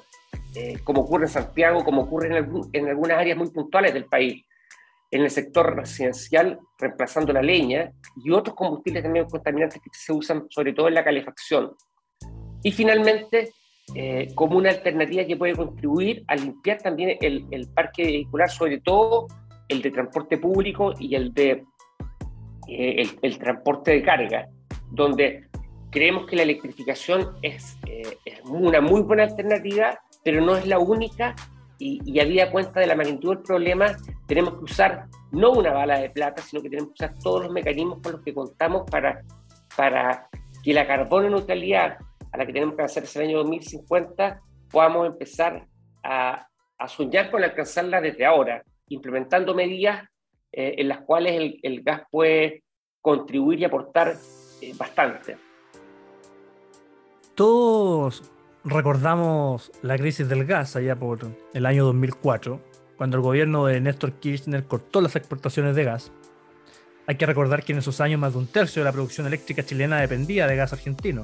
eh, 0.55 0.79
como 0.85 1.03
ocurre 1.03 1.25
en 1.25 1.31
Santiago, 1.31 1.85
como 1.85 2.03
ocurre 2.03 2.37
en, 2.37 2.51
en, 2.73 2.89
algunas 2.89 3.19
áreas 3.19 3.39
muy 3.39 3.51
puntuales 3.51 3.95
del 3.95 4.07
país. 4.07 4.45
En 5.11 5.23
el 5.23 5.31
sector 5.31 5.75
residencial, 5.75 6.59
reemplazando 6.79 7.33
la 7.33 7.43
leña 7.43 7.91
y 8.25 8.31
otros 8.31 8.55
combustibles 8.55 9.03
también 9.03 9.27
contaminantes 9.27 9.81
que 9.81 9.91
se 9.93 10.13
usan 10.13 10.47
sobre 10.51 10.73
todo 10.73 10.89
en 10.89 10.95
la 10.95 11.05
calefacción. 11.05 11.75
Y 12.63 12.73
finalmente, 12.73 13.53
eh, 13.95 14.29
como 14.35 14.57
una 14.57 14.71
alternativa 14.71 15.25
que 15.25 15.37
puede 15.37 15.57
contribuir 15.57 16.23
a 16.29 16.37
limpiar 16.37 16.79
también 16.79 17.17
el, 17.21 17.45
el, 17.51 17.69
parque 17.69 18.05
vehicular, 18.05 18.49
sobre 18.49 18.81
todo 18.81 19.27
el 19.69 19.83
de 19.83 19.91
transporte 19.91 20.39
público 20.39 20.95
y 20.99 21.17
el 21.17 21.35
de 21.35 21.65
eh, 22.69 23.09
el, 23.23 23.39
transporte 23.39 23.91
de 23.91 24.03
carga, 24.03 24.49
donde 24.93 25.49
creemos 25.91 26.27
que 26.27 26.37
la 26.37 26.43
electrificación 26.43 27.37
es, 27.43 27.79
eh, 27.87 28.17
es, 28.25 28.41
una 28.45 28.81
muy 28.81 29.03
buena 29.03 29.25
alternativa, 29.25 29.99
pero 30.25 30.41
no 30.41 30.57
es 30.57 30.67
la 30.67 30.79
única 30.79 31.35
y, 31.79 32.01
y 32.05 32.21
habida 32.21 32.53
cuenta 32.53 32.79
de 32.79 32.87
la 32.87 32.95
magnitud 32.95 33.35
del 33.35 33.43
problema, 33.43 33.97
tenemos 34.29 34.55
que 34.55 34.65
usar 34.65 35.07
no 35.33 35.51
una 35.51 35.73
bala 35.73 35.99
de 35.99 36.11
plata, 36.11 36.43
sino 36.43 36.63
que 36.63 36.71
tenemos 36.71 36.91
que 36.91 37.05
usar 37.05 37.19
todos 37.19 37.45
los 37.45 37.53
mecanismos 37.53 37.99
con 38.01 38.13
los 38.13 38.23
que 38.23 38.35
contamos 38.35 38.89
para, 38.89 39.23
para 39.77 40.29
que 40.63 40.75
la 40.75 40.87
carbono 40.87 41.31
neutralidad 41.31 41.99
a 42.33 42.39
la 42.39 42.47
que 42.47 42.53
tenemos 42.53 42.77
que 42.77 42.83
hacer 42.83 43.05
el 43.15 43.29
año 43.29 43.39
2050, 43.39 44.41
podamos 44.71 45.07
empezar 45.07 45.67
a, 46.03 46.47
soñar 46.89 47.31
con 47.31 47.43
alcanzarla 47.45 48.01
desde 48.01 48.25
ahora, 48.25 48.63
implementando 48.89 49.55
medidas 49.55 50.09
eh, 50.53 50.77
en 50.79 50.89
las 50.89 51.01
cuales 51.03 51.55
el, 51.63 51.83
gas 51.83 52.03
puede 52.11 52.63
contribuir 53.03 53.61
y 53.61 53.65
aportar 53.65 54.15
eh, 54.63 54.73
bastante. 54.77 55.37
Todos 57.35 58.23
recordamos 58.65 59.73
la 59.83 59.97
crisis 59.97 60.29
del 60.29 60.45
gas 60.45 60.77
allá 60.77 60.97
por 60.97 61.21
el 61.53 61.67
año 61.67 61.85
2004, 61.85 62.61
cuando 62.97 63.17
el 63.17 63.23
gobierno 63.23 63.67
de 63.67 63.81
Néstor 63.81 64.13
Kirchner 64.15 64.65
cortó 64.65 65.01
las 65.01 65.17
exportaciones 65.17 65.75
de 65.77 65.85
gas. 65.85 66.13
Hay 67.07 67.17
que 67.17 67.27
recordar 67.27 67.65
que 67.65 67.73
en 67.73 67.79
esos 67.79 68.01
años 68.01 68.21
más 68.21 68.35
de 68.35 68.39
un 68.39 68.47
tercio 68.47 68.83
de 68.83 68.85
la 68.85 68.93
producción 68.93 69.27
eléctrica 69.27 69.65
chilena 69.65 70.01
dependía 70.01 70.47
de 70.47 70.57
gas 70.57 70.73
argentino. 70.73 71.23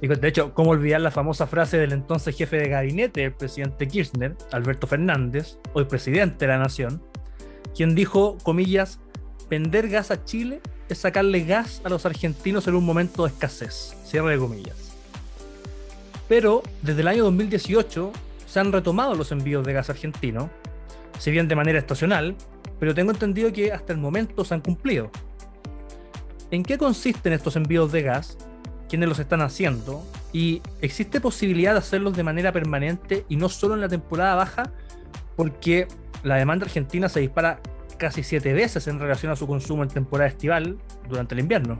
De 0.00 0.28
hecho, 0.28 0.52
¿cómo 0.52 0.70
olvidar 0.72 1.00
la 1.00 1.10
famosa 1.10 1.46
frase 1.46 1.78
del 1.78 1.92
entonces 1.92 2.36
jefe 2.36 2.58
de 2.58 2.68
gabinete 2.68 3.22
del 3.22 3.32
presidente 3.32 3.88
Kirchner, 3.88 4.36
Alberto 4.52 4.86
Fernández, 4.86 5.58
hoy 5.72 5.86
presidente 5.86 6.44
de 6.44 6.52
la 6.52 6.58
nación, 6.58 7.02
quien 7.74 7.94
dijo, 7.94 8.36
comillas, 8.42 9.00
vender 9.48 9.88
gas 9.88 10.10
a 10.10 10.22
Chile 10.24 10.60
es 10.90 10.98
sacarle 10.98 11.44
gas 11.44 11.80
a 11.82 11.88
los 11.88 12.04
argentinos 12.04 12.68
en 12.68 12.74
un 12.74 12.84
momento 12.84 13.24
de 13.24 13.30
escasez, 13.30 13.96
cierre 14.04 14.32
de 14.32 14.38
comillas. 14.38 14.76
Pero 16.28 16.62
desde 16.82 17.00
el 17.00 17.08
año 17.08 17.24
2018 17.24 18.12
se 18.46 18.60
han 18.60 18.72
retomado 18.72 19.14
los 19.14 19.32
envíos 19.32 19.66
de 19.66 19.72
gas 19.72 19.88
argentino, 19.88 20.50
si 21.18 21.30
bien 21.30 21.48
de 21.48 21.56
manera 21.56 21.78
estacional, 21.78 22.36
pero 22.78 22.94
tengo 22.94 23.12
entendido 23.12 23.50
que 23.50 23.72
hasta 23.72 23.94
el 23.94 23.98
momento 23.98 24.44
se 24.44 24.52
han 24.52 24.60
cumplido. 24.60 25.10
¿En 26.50 26.62
qué 26.62 26.76
consisten 26.76 27.32
estos 27.32 27.56
envíos 27.56 27.90
de 27.92 28.02
gas 28.02 28.36
quiénes 28.88 29.08
los 29.08 29.18
están 29.18 29.40
haciendo 29.40 30.02
y 30.32 30.62
existe 30.80 31.20
posibilidad 31.20 31.72
de 31.72 31.78
hacerlos 31.78 32.16
de 32.16 32.22
manera 32.22 32.52
permanente 32.52 33.24
y 33.28 33.36
no 33.36 33.48
solo 33.48 33.74
en 33.74 33.80
la 33.80 33.88
temporada 33.88 34.34
baja, 34.34 34.72
porque 35.36 35.88
la 36.22 36.36
demanda 36.36 36.66
argentina 36.66 37.08
se 37.08 37.20
dispara 37.20 37.60
casi 37.98 38.22
siete 38.22 38.52
veces 38.52 38.86
en 38.88 38.98
relación 38.98 39.32
a 39.32 39.36
su 39.36 39.46
consumo 39.46 39.82
en 39.82 39.88
temporada 39.88 40.28
estival 40.28 40.76
durante 41.08 41.34
el 41.34 41.40
invierno. 41.40 41.78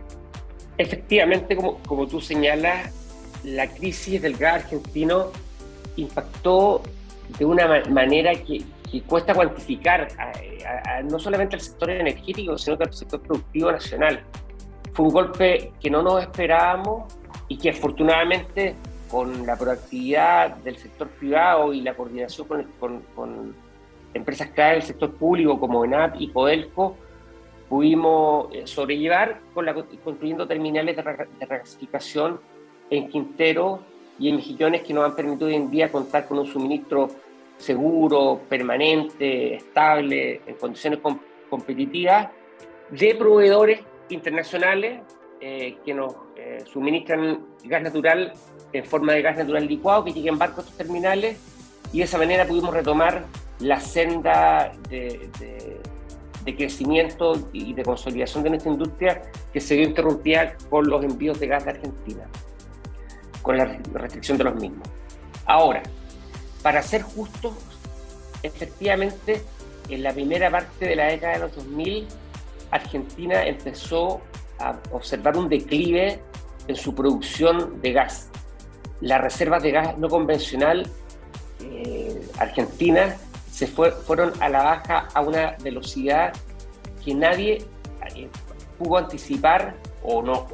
Efectivamente, 0.78 1.56
como, 1.56 1.78
como 1.78 2.06
tú 2.06 2.20
señalas, 2.20 2.92
la 3.44 3.66
crisis 3.68 4.20
del 4.20 4.36
gas 4.36 4.64
argentino 4.64 5.30
impactó 5.96 6.82
de 7.38 7.44
una 7.44 7.82
manera 7.88 8.32
que, 8.34 8.64
cuesta 9.06 9.34
cuantificar 9.34 10.08
no 11.04 11.18
solamente 11.18 11.56
al 11.56 11.60
sector 11.60 11.90
energético, 11.90 12.56
sino 12.56 12.78
también 12.78 12.92
al 12.92 12.98
sector 12.98 13.20
productivo 13.20 13.70
nacional 13.70 14.22
fue 14.96 15.04
un 15.04 15.12
golpe 15.12 15.72
que 15.78 15.90
no 15.90 16.02
nos 16.02 16.22
esperábamos 16.22 17.12
y 17.48 17.58
que 17.58 17.68
afortunadamente 17.68 18.74
con 19.10 19.46
la 19.46 19.54
proactividad 19.54 20.56
del 20.56 20.78
sector 20.78 21.08
privado 21.08 21.74
y 21.74 21.82
la 21.82 21.94
coordinación 21.94 22.48
con, 22.80 23.54
empresas 24.14 24.48
clave 24.52 24.76
del 24.76 24.82
sector 24.82 25.12
público 25.12 25.60
como 25.60 25.84
ENAP 25.84 26.18
y 26.18 26.28
Codelco 26.28 26.96
pudimos 27.68 28.48
eh, 28.54 28.66
sobrellevar 28.66 29.40
con 29.52 29.66
la, 29.66 29.74
construyendo 29.74 30.46
terminales 30.46 30.96
de, 30.96 31.02
de 31.02 31.46
regasificación 31.46 32.40
en 32.88 33.08
Quintero 33.10 33.80
y 34.18 34.30
en 34.30 34.36
Mejillones 34.36 34.82
que 34.82 34.94
nos 34.94 35.04
han 35.04 35.14
permitido 35.14 35.48
hoy 35.48 35.56
en 35.56 35.70
día 35.70 35.92
contar 35.92 36.26
con 36.26 36.38
un 36.38 36.46
suministro 36.46 37.08
seguro, 37.58 38.40
permanente, 38.48 39.56
estable, 39.56 40.40
en 40.46 40.54
condiciones 40.54 41.00
competitivas, 41.50 42.30
de 42.90 43.14
proveedores 43.14 43.80
internacionales 44.08 45.02
eh, 45.40 45.76
que 45.84 45.94
nos 45.94 46.14
eh, 46.36 46.64
suministran 46.70 47.44
gas 47.64 47.82
natural 47.82 48.32
en 48.72 48.84
forma 48.84 49.12
de 49.12 49.22
gas 49.22 49.36
natural 49.36 49.66
licuado 49.66 50.04
que 50.04 50.12
llega 50.12 50.30
en 50.30 50.38
barcos 50.38 50.58
a 50.58 50.60
estos 50.62 50.76
terminales 50.76 51.38
y 51.92 51.98
de 51.98 52.04
esa 52.04 52.18
manera 52.18 52.46
pudimos 52.46 52.72
retomar 52.72 53.24
la 53.58 53.80
senda 53.80 54.72
de, 54.88 55.30
de, 56.44 56.56
crecimiento 56.56 57.50
y 57.52 57.74
de 57.74 57.82
consolidación 57.82 58.44
de 58.44 58.50
nuestra 58.50 58.70
industria 58.70 59.22
que 59.52 59.60
se 59.60 59.74
vio 59.76 59.84
interrumpida 59.84 60.56
con 60.70 60.88
los 60.88 61.04
envíos 61.04 61.40
de 61.40 61.48
gas 61.48 61.64
de 61.64 61.72
Argentina, 61.72 62.24
con 63.42 63.58
la 63.58 63.64
restricción 63.94 64.38
de 64.38 64.44
los 64.44 64.54
mismos. 64.54 64.88
Ahora, 65.44 65.82
para 66.62 66.82
ser 66.82 67.02
justos, 67.02 67.54
efectivamente, 68.42 69.42
en 69.88 70.02
la 70.02 70.12
primera 70.12 70.50
parte 70.50 70.86
de 70.86 70.96
la 70.96 71.06
década 71.06 71.34
de 71.34 71.38
los 71.40 71.56
2000, 71.56 72.06
Argentina 72.70 73.44
empezó 73.44 74.20
a 74.58 74.76
observar 74.92 75.36
un 75.36 75.48
declive 75.48 76.20
en 76.68 76.76
su 76.76 76.94
producción 76.94 77.80
de 77.80 77.92
gas. 77.92 78.30
Las 79.00 79.20
reservas 79.20 79.62
de 79.62 79.72
gas 79.72 79.98
no 79.98 80.08
convencional 80.08 80.88
eh, 81.60 82.20
argentinas 82.38 83.16
se 83.50 83.66
fueron 83.66 84.32
a 84.40 84.48
la 84.48 84.62
baja 84.62 85.08
a 85.14 85.20
una 85.20 85.56
velocidad 85.62 86.32
que 87.04 87.14
nadie 87.14 87.64
eh, 88.14 88.28
pudo 88.78 88.98
anticipar 88.98 89.76
o 90.02 90.22
no, 90.22 90.46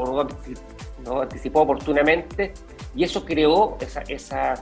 no, 1.04 1.20
anticipó 1.22 1.62
oportunamente 1.62 2.54
y 2.94 3.04
eso 3.04 3.24
creó 3.24 3.76
esa, 3.80 4.02
esa 4.02 4.54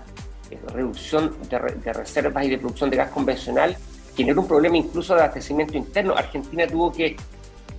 eh, 0.51 0.59
reducción 0.69 1.37
de, 1.49 1.59
de, 1.59 1.93
reservas 1.93 2.45
y 2.45 2.51
de 2.51 2.59
producción 2.59 2.91
de 2.91 2.97
gas 2.97 3.11
convencional, 3.11 3.77
generó 4.17 4.41
un 4.41 4.49
problema 4.49 4.77
incluso 4.77 5.15
de 5.15 5.21
abastecimiento 5.21 5.77
interno. 5.77 6.15
Argentina 6.17 6.67
tuvo 6.67 6.91
que 6.91 7.17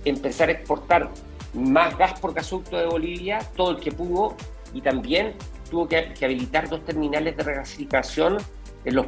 empezar 0.04 0.48
a 0.48 0.52
exportar 0.52 1.10
más 1.54 1.96
gas 1.98 2.18
por 2.18 2.34
gasoducto 2.34 2.78
de 2.78 2.86
Bolivia, 2.86 3.40
todo 3.56 3.72
el 3.72 3.76
que 3.78 3.92
pudo, 3.92 4.36
y 4.72 4.80
también 4.80 5.34
tuvo 5.70 5.88
que, 5.88 6.12
habilitar 6.22 6.68
dos 6.68 6.84
terminales 6.84 7.36
de 7.36 7.42
regasificación 7.42 8.38
en 8.84 8.94
los, 8.94 9.06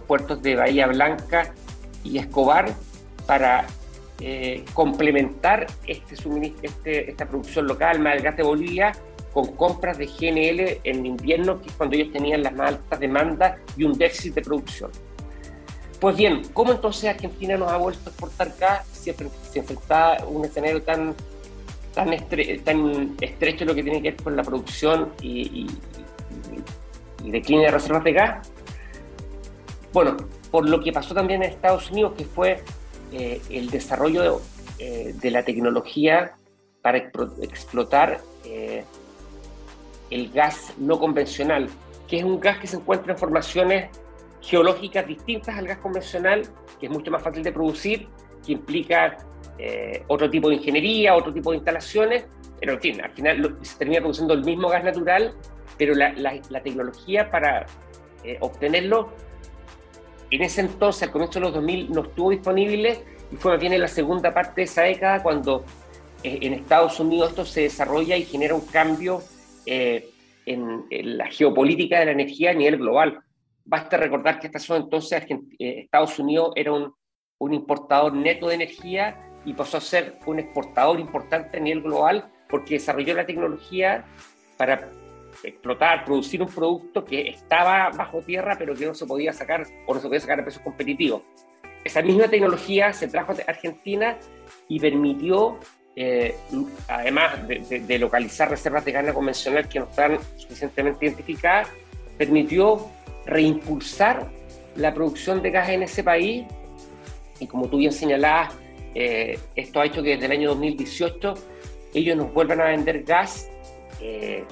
puertos 0.00 0.42
de 0.42 0.56
Bahía 0.56 0.86
Blanca 0.86 1.52
y 2.04 2.18
Escobar 2.18 2.72
para 3.26 3.66
eh, 4.20 4.64
complementar 4.74 5.66
este, 5.86 6.14
este, 6.62 7.10
esta 7.10 7.26
producción 7.26 7.66
local, 7.66 8.00
más 8.00 8.22
gas 8.22 8.36
de 8.36 8.42
Bolivia, 8.42 8.92
con 9.32 9.54
compras 9.56 9.98
de 9.98 10.06
GNL 10.06 10.80
en 10.84 11.06
invierno, 11.06 11.60
que 11.60 11.68
es 11.68 11.74
cuando 11.74 11.96
ellos 11.96 12.12
tenían 12.12 12.42
las 12.42 12.52
más 12.54 12.68
altas 12.68 13.00
demandas 13.00 13.58
y 13.76 13.84
un 13.84 13.96
déficit 13.96 14.34
de 14.34 14.42
producción. 14.42 14.90
Pues 16.00 16.16
bien, 16.16 16.42
¿cómo 16.54 16.72
entonces 16.72 17.10
Argentina 17.10 17.56
nos 17.56 17.70
ha 17.70 17.76
vuelto 17.76 18.00
a 18.06 18.08
exportar 18.08 18.54
gas 18.58 18.86
si 18.92 19.12
se 19.12 19.58
enfrentaba 19.58 20.16
a 20.16 20.24
un 20.24 20.44
escenario 20.44 20.82
tan 20.82 21.14
tan, 21.94 22.12
estrecho 23.20 23.64
lo 23.64 23.74
que 23.74 23.82
tiene 23.82 24.02
que 24.02 24.12
ver 24.12 24.22
con 24.22 24.36
la 24.36 24.42
producción 24.42 25.12
y, 25.20 25.66
y, 27.24 27.30
de 27.30 27.70
reservas 27.70 28.04
de 28.04 28.12
gas. 28.12 28.52
Bueno, 29.92 30.16
por 30.50 30.68
lo 30.68 30.80
que 30.80 30.92
pasó 30.92 31.14
también 31.14 31.42
en 31.42 31.50
Estados 31.50 31.90
Unidos, 31.90 32.14
que 32.16 32.24
fue 32.24 32.62
eh, 33.12 33.40
el 33.50 33.70
desarrollo 33.70 34.22
de, 34.22 34.38
eh, 34.78 35.14
de, 35.20 35.30
la 35.30 35.44
tecnología 35.44 36.34
para 36.80 36.98
explotar 36.98 38.20
eh, 38.44 38.84
el 40.10 40.30
gas 40.30 40.72
no 40.78 40.98
convencional, 40.98 41.68
que 42.08 42.18
es 42.18 42.24
un 42.24 42.40
gas 42.40 42.58
que 42.58 42.66
se 42.66 42.76
encuentra 42.76 43.12
en 43.12 43.18
formaciones 43.18 43.90
geológicas 44.40 45.06
distintas 45.06 45.56
al 45.56 45.66
gas 45.66 45.78
convencional, 45.78 46.42
que 46.78 46.86
es 46.86 46.92
mucho 46.92 47.10
más 47.10 47.22
fácil 47.22 47.42
de 47.42 47.52
producir, 47.52 48.08
que 48.44 48.52
implica 48.52 49.16
eh, 49.58 50.04
otro 50.08 50.30
tipo 50.30 50.48
de 50.48 50.56
ingeniería, 50.56 51.14
otro 51.14 51.32
tipo 51.32 51.50
de 51.50 51.58
instalaciones, 51.58 52.24
pero 52.58 52.74
en 52.74 52.80
fin, 52.80 53.00
al 53.02 53.10
final 53.10 53.58
se 53.62 53.78
termina 53.78 54.00
produciendo 54.00 54.34
el 54.34 54.44
mismo 54.44 54.68
gas 54.68 54.84
natural, 54.84 55.34
pero 55.76 55.94
la, 55.94 56.14
tecnología 56.62 57.30
para 57.30 57.66
eh, 58.24 58.36
obtenerlo 58.40 59.10
en 60.30 60.42
ese 60.42 60.60
entonces, 60.62 61.02
al 61.02 61.10
comienzo 61.10 61.40
de 61.40 61.46
los 61.46 61.54
2000, 61.54 61.92
no 61.92 62.02
estuvo 62.02 62.30
disponible 62.30 63.02
y 63.32 63.36
fue 63.36 63.52
más 63.52 63.60
bien 63.60 63.72
en 63.72 63.80
la 63.80 63.88
segunda 63.88 64.32
parte 64.32 64.60
de 64.60 64.64
esa 64.64 64.82
década 64.82 65.22
cuando 65.22 65.64
eh, 66.22 66.38
en 66.42 66.54
Estados 66.54 67.00
Unidos 67.00 67.30
esto 67.30 67.44
se 67.44 67.62
desarrolla 67.62 68.16
y 68.16 68.24
genera 68.24 68.54
un 68.54 68.66
cambio 68.66 69.22
en, 69.66 70.06
la 71.16 71.26
geopolítica 71.26 72.00
de 72.00 72.06
la 72.06 72.12
energía 72.12 72.50
a 72.50 72.54
nivel 72.54 72.78
global. 72.78 73.20
Basta 73.64 73.96
recordar 73.96 74.38
que 74.38 74.46
hasta 74.46 74.58
ese 74.58 74.76
entonces 74.76 75.24
Estados 75.58 76.18
Unidos 76.18 76.52
era 76.56 76.72
un, 76.72 76.92
un 77.38 77.54
importador 77.54 78.12
neto 78.12 78.48
de 78.48 78.54
energía 78.54 79.30
y 79.44 79.54
pasó 79.54 79.78
a 79.78 79.80
ser 79.80 80.18
un 80.26 80.38
exportador 80.38 81.00
importante 81.00 81.56
a 81.56 81.60
nivel 81.60 81.82
global 81.82 82.30
porque 82.48 82.74
desarrolló 82.74 83.14
la 83.14 83.26
tecnología 83.26 84.04
para 84.56 84.90
explotar, 85.42 86.04
producir 86.04 86.42
un 86.42 86.48
producto 86.48 87.04
que 87.04 87.28
estaba 87.28 87.90
bajo 87.90 88.20
tierra 88.20 88.56
pero 88.58 88.74
que 88.74 88.86
no 88.86 88.94
se 88.94 89.06
podía 89.06 89.32
sacar 89.32 89.64
o 89.86 89.94
no 89.94 90.00
se 90.00 90.06
podía 90.06 90.20
sacar 90.20 90.40
a 90.40 90.42
precios 90.42 90.62
competitivos. 90.62 91.22
Esa 91.84 92.02
misma 92.02 92.28
tecnología 92.28 92.92
se 92.92 93.08
trajo 93.08 93.32
a 93.32 93.50
Argentina 93.50 94.18
y 94.68 94.78
permitió, 94.78 95.58
eh, 95.96 96.36
además 96.88 97.48
de, 97.48 97.98
localizar 97.98 98.50
reservas 98.50 98.84
de 98.84 98.92
gas 98.92 99.14
convencional 99.14 99.66
que 99.66 99.78
no 99.78 99.86
están 99.86 100.18
suficientemente 100.36 101.06
identificadas, 101.06 101.68
permitió 102.18 102.86
reimpulsar 103.26 104.28
la 104.76 104.94
producción 104.94 105.42
de 105.42 105.50
gas 105.50 105.68
en 105.68 105.82
ese 105.82 106.02
país 106.02 106.44
y 107.40 107.46
como 107.46 107.68
tú 107.68 107.78
bien 107.78 107.92
señalabas, 107.92 108.54
eh, 108.94 109.38
esto 109.56 109.80
ha 109.80 109.86
hecho 109.86 110.02
que 110.02 110.10
desde 110.10 110.26
el 110.26 110.32
año 110.32 110.48
2018 110.50 111.34
ellos 111.94 112.16
nos 112.16 112.32
vuelvan 112.32 112.60
a 112.60 112.64
vender 112.64 113.02
gas 113.02 113.48
eh, 114.00 114.44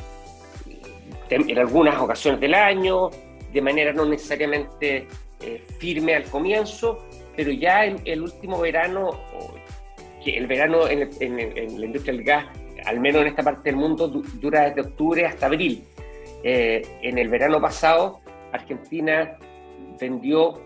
en 1.31 1.59
algunas 1.59 2.00
ocasiones 2.00 2.40
del 2.40 2.54
año, 2.54 3.11
de 3.52 3.61
manera 3.61 3.92
no 3.92 4.07
necesariamente 4.07 5.07
eh, 5.40 5.62
firme 5.78 6.14
al 6.14 6.24
comienzo, 6.24 7.04
pero 7.37 7.50
ya 7.52 7.85
en 7.85 8.00
el 8.07 8.22
último 8.22 8.59
verano, 8.59 9.11
que 10.24 10.38
el 10.38 10.46
verano 10.46 10.88
en, 10.88 11.00
la 11.00 11.87
industria 11.87 12.14
del 12.14 12.24
gas, 12.24 12.46
al 12.87 12.98
menos 13.00 13.22
en 13.22 13.28
esta 13.28 13.42
parte 13.42 13.68
del 13.70 13.76
mundo, 13.76 14.09
dura 14.09 14.70
desde 14.70 14.81
octubre 14.81 15.26
hasta 15.26 15.46
abril. 15.46 15.85
en 16.42 17.18
el 17.18 17.28
verano 17.28 17.61
pasado, 17.61 18.20
Argentina 18.52 19.37
vendió 20.00 20.61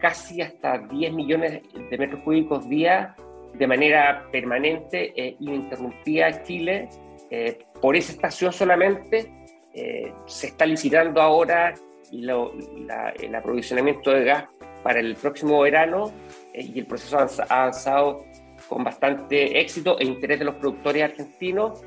casi 0.00 0.42
hasta 0.42 0.78
10 0.78 1.12
millones 1.12 1.62
de 1.90 1.98
metros 1.98 2.22
cúbicos 2.22 2.68
día 2.68 3.14
de 3.54 3.66
manera 3.66 4.26
permanente 4.30 5.12
e 5.16 5.36
ininterrumpida 5.40 6.26
a 6.26 6.42
Chile. 6.42 6.88
Eh, 7.30 7.58
por 7.80 7.96
esa 7.96 8.12
estación 8.12 8.52
solamente 8.52 9.32
eh, 9.72 10.12
se 10.26 10.48
está 10.48 10.66
licitando 10.66 11.20
ahora 11.20 11.74
el 12.12 13.34
aprovisionamiento 13.34 14.10
de 14.10 14.24
gas 14.24 14.44
para 14.82 15.00
el 15.00 15.16
próximo 15.16 15.60
verano 15.60 16.12
y 16.52 16.78
el 16.78 16.86
proceso 16.86 17.18
ha 17.18 17.62
avanzado 17.62 18.24
con 18.68 18.84
bastante 18.84 19.58
éxito 19.58 19.98
e 19.98 20.04
interés 20.04 20.38
de 20.38 20.44
los 20.44 20.54
productores 20.56 21.02
argentinos 21.02 21.82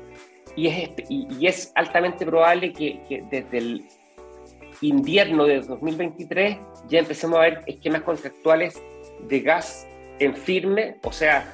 y 0.56 0.66
es, 0.66 0.90
y, 1.08 1.46
es 1.46 1.72
altamente 1.76 2.26
probable 2.26 2.72
que, 2.72 3.00
que 3.08 3.22
desde 3.30 3.58
el 3.58 3.84
invierno 4.80 5.44
de 5.44 5.60
2023 5.60 6.58
ya 6.88 6.98
empecemos 6.98 7.38
a 7.38 7.42
ver 7.42 7.62
esquemas 7.66 8.02
contractuales 8.02 8.80
de 9.28 9.40
gas 9.40 9.86
en 10.18 10.36
firme, 10.36 10.96
o 11.02 11.12
sea, 11.12 11.52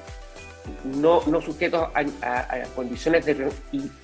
no, 0.83 1.21
no 1.27 1.41
sujetos 1.41 1.89
a, 1.93 2.63
condiciones 2.75 3.25
de 3.25 3.51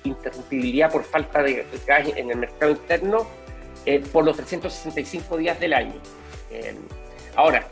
interrumpibilidad 0.04 0.90
por 0.90 1.04
falta 1.04 1.42
de 1.42 1.66
gas 1.86 2.08
en 2.16 2.30
el 2.30 2.38
mercado 2.38 2.72
interno 2.72 3.26
eh, 3.84 4.00
por 4.12 4.24
los 4.24 4.36
365 4.36 5.36
días 5.36 5.58
del 5.58 5.72
año. 5.72 5.94
Eh, 6.50 6.74
ahora, 7.34 7.66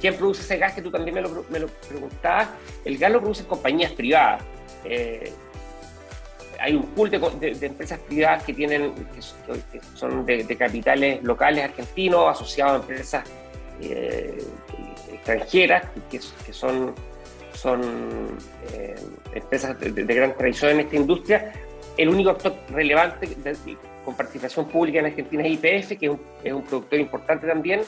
¿quién 0.00 0.14
produce 0.14 0.42
ese 0.42 0.56
gas 0.56 0.72
que 0.72 0.80
tú 0.80 0.90
también 0.90 1.14
me 1.14 1.20
lo, 1.20 1.44
me 1.50 1.58
lo 1.58 1.68
preguntabas? 1.68 2.48
El 2.84 2.96
gas 2.96 3.12
lo 3.12 3.20
producen 3.20 3.46
compañías 3.46 3.92
privadas. 3.92 4.42
Eh, 4.84 5.32
hay 6.60 6.74
un 6.74 6.86
pool 6.88 7.10
de, 7.10 7.56
empresas 7.62 7.98
privadas 8.00 8.44
que 8.44 8.52
tienen 8.52 8.92
que, 9.14 9.80
son 9.94 10.26
de, 10.26 10.56
capitales 10.56 11.22
locales 11.22 11.64
argentinos 11.64 12.28
asociados 12.28 12.72
a 12.72 12.76
empresas 12.76 13.24
eh, 13.80 14.38
extranjeras 15.12 15.84
que, 16.10 16.20
son 16.52 16.94
son 17.54 17.82
eh, 18.72 18.94
empresas 19.34 19.78
de, 19.80 19.90
gran 20.02 20.36
tradición 20.36 20.72
en 20.72 20.80
esta 20.80 20.96
industria. 20.96 21.52
El 21.96 22.08
único 22.08 22.30
actor 22.30 22.54
relevante 22.70 23.36
con 24.04 24.14
participación 24.14 24.66
pública 24.68 25.00
en 25.00 25.06
Argentina 25.06 25.44
es 25.44 25.52
IPF, 25.52 25.98
que 25.98 26.16
es 26.44 26.52
un, 26.52 26.62
productor 26.62 26.98
importante 26.98 27.46
también, 27.46 27.82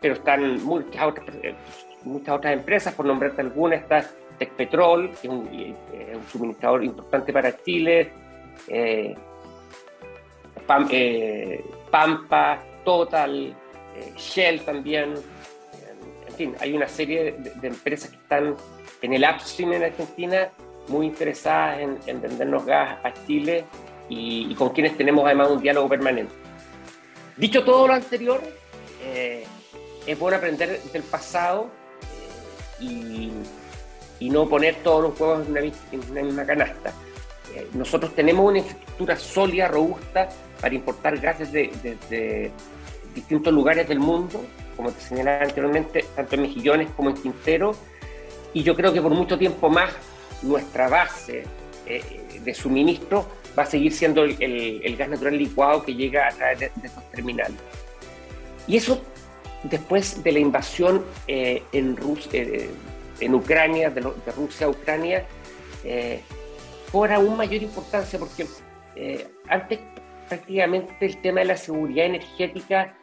pero 0.00 0.14
están 0.14 0.62
muchas 0.64 1.04
otras, 1.04 1.26
muchas 2.02 2.36
otras 2.36 2.52
empresas, 2.54 2.94
por 2.94 3.06
nombrarte 3.06 3.42
alguna, 3.42 3.76
está 3.76 4.04
Tecpetrol, 4.46 5.10
que 5.10 5.28
es 5.28 5.32
un, 5.32 5.48
un 5.48 6.28
suministrador 6.30 6.84
importante 6.84 7.32
para 7.32 7.56
Chile, 7.62 8.10
Pampa, 11.90 12.62
Total, 12.84 13.54
Shell 14.16 14.64
también, 14.64 15.14
en 16.32 16.34
fin, 16.34 16.54
hay 16.60 16.72
una 16.72 16.88
serie 16.88 17.32
de, 17.32 17.68
empresas 17.68 18.10
que 18.10 18.16
están 18.16 18.56
en 19.02 19.12
el 19.12 19.22
upstream 19.22 19.74
en 19.74 19.84
Argentina 19.84 20.50
muy 20.88 21.06
interesadas 21.06 21.80
en, 21.80 22.20
vendernos 22.20 22.64
gas 22.64 22.98
a 23.04 23.12
Chile 23.26 23.64
y, 24.08 24.54
con 24.54 24.70
quienes 24.70 24.96
tenemos 24.96 25.24
además 25.26 25.50
un 25.50 25.60
diálogo 25.60 25.88
permanente. 25.88 26.32
Dicho 27.36 27.64
todo 27.64 27.86
lo 27.86 27.94
anterior, 27.94 28.40
eh, 29.04 29.44
es 30.06 30.18
bueno 30.18 30.38
aprender 30.38 30.80
del 30.82 31.02
pasado 31.02 31.68
eh, 32.80 33.30
y, 34.22 34.30
no 34.30 34.48
poner 34.48 34.76
todos 34.76 35.02
los 35.02 35.20
huevos 35.20 35.46
en 35.46 35.52
una, 36.10 36.22
misma 36.22 36.44
canasta. 36.44 36.92
Eh, 37.54 37.68
nosotros 37.74 38.14
tenemos 38.14 38.48
una 38.48 38.58
infraestructura 38.58 39.16
sólida, 39.16 39.68
robusta, 39.68 40.28
para 40.60 40.74
importar 40.74 41.18
gases 41.18 41.52
de 41.52 42.50
distintos 43.14 43.52
lugares 43.52 43.88
del 43.88 43.98
mundo 43.98 44.40
como 44.76 44.90
te 44.90 45.00
señalaba 45.00 45.44
anteriormente, 45.44 46.04
tanto 46.16 46.34
en 46.34 46.42
Mejillones 46.42 46.90
como 46.96 47.10
en 47.10 47.16
Quintero, 47.16 47.74
y 48.52 48.62
yo 48.62 48.74
creo 48.74 48.92
que 48.92 49.00
por 49.00 49.12
mucho 49.12 49.38
tiempo 49.38 49.68
más 49.68 49.90
nuestra 50.42 50.88
base 50.88 51.44
eh, 51.86 52.40
de 52.42 52.54
suministro 52.54 53.26
va 53.56 53.62
a 53.64 53.66
seguir 53.66 53.92
siendo 53.92 54.24
el, 54.24 54.96
gas 54.96 55.08
natural 55.08 55.36
licuado 55.36 55.82
que 55.82 55.94
llega 55.94 56.28
a 56.28 56.32
través 56.32 56.58
de, 56.58 56.70
estos 56.82 57.10
terminales. 57.10 57.56
Y 58.66 58.76
eso 58.76 59.02
después 59.64 60.22
de 60.22 60.32
la 60.32 60.38
invasión 60.38 61.04
eh, 61.28 61.62
en, 61.72 61.96
eh, 62.32 62.70
en 63.24 63.34
Ucrania, 63.34 63.90
de, 63.90 64.00
Rusia 64.36 64.66
a 64.66 64.70
Ucrania, 64.70 65.26
cobra 66.90 67.16
aún 67.16 67.36
mayor 67.36 67.62
importancia 67.62 68.18
porque 68.18 68.46
antes 69.48 69.80
prácticamente 70.28 71.04
el 71.06 71.20
tema 71.20 71.40
de 71.40 71.46
la 71.46 71.56
seguridad 71.56 72.06
energética 72.06 72.96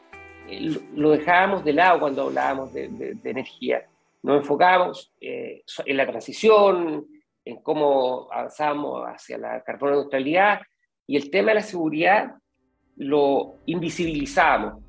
lo 0.95 1.11
dejábamos 1.11 1.63
de 1.63 1.73
lado 1.73 1.99
cuando 1.99 2.23
hablábamos 2.23 2.73
de, 2.73 3.17
energía. 3.23 3.85
Nos 4.23 4.37
enfocábamos 4.37 5.13
eh, 5.21 5.63
en 5.85 5.97
la 5.97 6.05
transición, 6.05 7.07
en 7.45 7.61
cómo 7.61 8.27
avanzamos 8.31 9.07
hacia 9.07 9.37
la 9.37 9.61
carbono 9.61 9.93
neutralidad 9.93 10.61
y 11.07 11.15
el 11.15 11.29
tema 11.29 11.49
de 11.49 11.55
la 11.55 11.61
seguridad 11.61 12.35
lo 12.97 13.55
invisibilizábamos. 13.65 14.83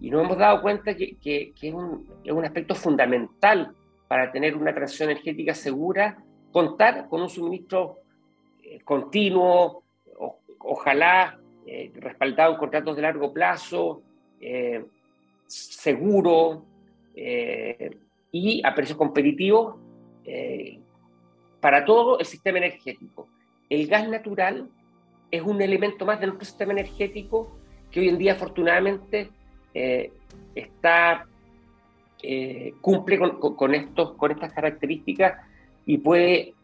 Y 0.00 0.10
nos 0.10 0.24
hemos 0.24 0.38
dado 0.38 0.62
cuenta 0.62 0.94
que, 0.94 1.16
que, 1.16 1.52
es, 1.60 1.74
un, 1.74 2.08
es, 2.24 2.32
un, 2.32 2.44
aspecto 2.44 2.74
fundamental 2.74 3.74
para 4.10 4.32
tener 4.32 4.56
una 4.56 4.74
transición 4.74 5.08
energética 5.08 5.54
segura, 5.54 6.18
contar 6.50 7.06
con 7.08 7.22
un 7.22 7.28
suministro 7.28 7.98
eh, 8.60 8.80
continuo, 8.80 9.84
ojalá 10.58 11.38
eh, 11.64 11.92
respaldado 11.94 12.54
en 12.54 12.58
contratos 12.58 12.96
de 12.96 13.02
largo 13.02 13.32
plazo, 13.32 14.02
eh, 14.40 14.84
seguro 15.46 16.64
y 18.32 18.62
a 18.64 18.74
precios 18.74 18.98
competitivos 18.98 19.76
para 21.60 21.84
todo 21.84 22.18
el 22.18 22.26
sistema 22.26 22.58
energético. 22.58 23.28
El 23.68 23.86
gas 23.86 24.08
natural 24.08 24.68
es 25.30 25.42
un 25.42 25.62
elemento 25.62 26.04
más 26.04 26.18
de 26.18 26.26
nuestro 26.26 26.46
sistema 26.46 26.72
energético 26.72 27.56
que 27.92 28.00
hoy 28.00 28.08
en 28.08 28.18
día 28.18 28.32
afortunadamente 28.32 29.30
está, 30.54 31.28
cumple 32.80 33.18
con, 33.18 33.74
estos, 33.74 34.12
con 34.12 34.30
estas 34.30 34.52
características 34.52 35.40
y 35.86 35.98
puede 35.98 36.54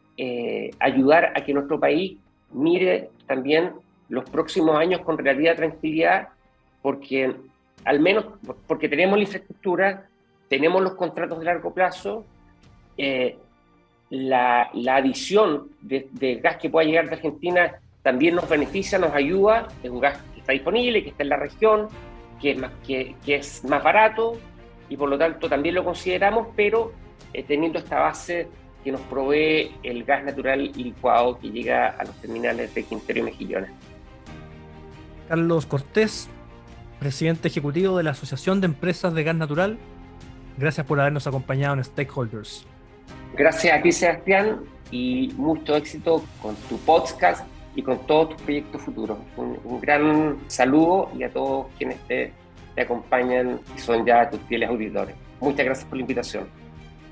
ayudar 0.79 1.33
a 1.35 1.45
que 1.45 1.55
nuestro 1.55 1.79
país 1.81 2.19
mire 2.53 3.11
también 3.27 3.73
los 4.09 4.29
próximos 4.31 4.77
años 4.77 5.01
con 5.01 5.19
relativa 5.19 5.55
tranquilidad, 5.55 6.29
porque 6.83 7.35
al 7.85 8.01
menos 8.01 8.27
porque 8.67 8.89
tenemos 8.89 9.17
la 9.17 9.25
infraestructura, 9.25 10.09
tenemos 10.49 10.83
los 10.83 10.95
contratos 10.95 11.39
de 11.39 11.45
largo 11.45 11.73
plazo, 11.73 12.25
eh, 12.97 13.39
la, 14.11 14.71
adición 14.89 15.69
de, 15.81 16.41
gas 16.43 16.57
que 16.59 16.71
pueda 16.71 16.87
llegar 16.87 17.09
de 17.09 17.17
Argentina 17.17 17.75
también 18.03 18.37
nos 18.37 18.49
beneficia, 18.49 18.99
nos 18.99 19.13
ayuda, 19.13 19.67
es 19.83 19.91
un 19.91 20.01
gas 20.01 20.19
que 20.33 20.41
está 20.41 20.53
disponible, 20.53 21.03
que 21.03 21.11
está 21.11 21.25
en 21.25 21.29
la 21.29 21.37
región, 21.37 21.89
que 22.41 22.53
es 22.53 22.59
más, 22.59 22.71
que, 22.87 23.17
es 23.27 23.65
más 23.65 23.83
barato 23.83 24.39
y 24.89 24.97
por 24.97 25.09
lo 25.09 25.19
tanto 25.19 25.49
también 25.49 25.75
lo 25.75 25.85
consideramos, 25.85 26.49
pero 26.57 26.93
eh, 27.33 27.43
teniendo 27.43 27.79
esta 27.79 28.01
base 28.01 28.49
que 28.85 28.93
nos 28.93 29.01
provee 29.03 29.73
el 29.83 30.05
gas 30.05 30.25
natural 30.25 30.71
licuado 30.75 31.39
que 31.39 31.51
llega 31.51 31.89
a 31.89 32.05
los 32.05 32.15
terminales 32.21 32.73
de 32.75 32.85
Quintero 32.85 33.21
y 33.21 33.23
Mejillones. 33.23 33.71
Carlos 35.29 35.67
Cortés, 35.67 36.29
presidente 37.01 37.49
ejecutivo 37.49 37.97
de 37.97 38.05
la 38.05 38.13
Asociación 38.13 38.61
de 38.61 38.67
Empresas 38.67 39.13
de 39.13 39.25
Gas 39.25 39.35
Natural. 39.35 39.77
Gracias 40.57 40.87
por 40.87 41.01
habernos 41.01 41.27
acompañado 41.27 41.75
en 41.75 41.85
Stakeholders. 41.85 42.65
Gracias 43.37 43.79
a 43.79 43.83
ti, 43.83 43.93
Sebastián, 43.93 44.61
y 44.91 45.33
mucho 45.37 45.77
éxito 45.77 46.25
con 46.41 46.55
tu 46.69 46.79
podcast 46.79 47.47
y 47.75 47.83
con 47.83 47.99
todos 48.07 48.31
tus 48.31 48.43
proyectos 48.43 48.81
futuros. 48.83 49.19
Un, 49.37 49.81
gran 49.81 50.39
saludo 50.47 51.11
y 51.17 51.25
a 51.25 51.31
todos 51.31 51.67
quienes 51.77 51.99
te, 52.07 52.33
te 52.77 52.83
acompañan 52.83 53.59
y 53.75 53.81
son 53.81 54.07
ya 54.07 54.31
tus 54.31 54.41
fieles 54.43 54.69
auditores. 54.69 55.17
Muchas 55.41 55.65
gracias 55.65 55.89
por 55.89 55.97
la 55.97 56.03
invitación. 56.03 56.47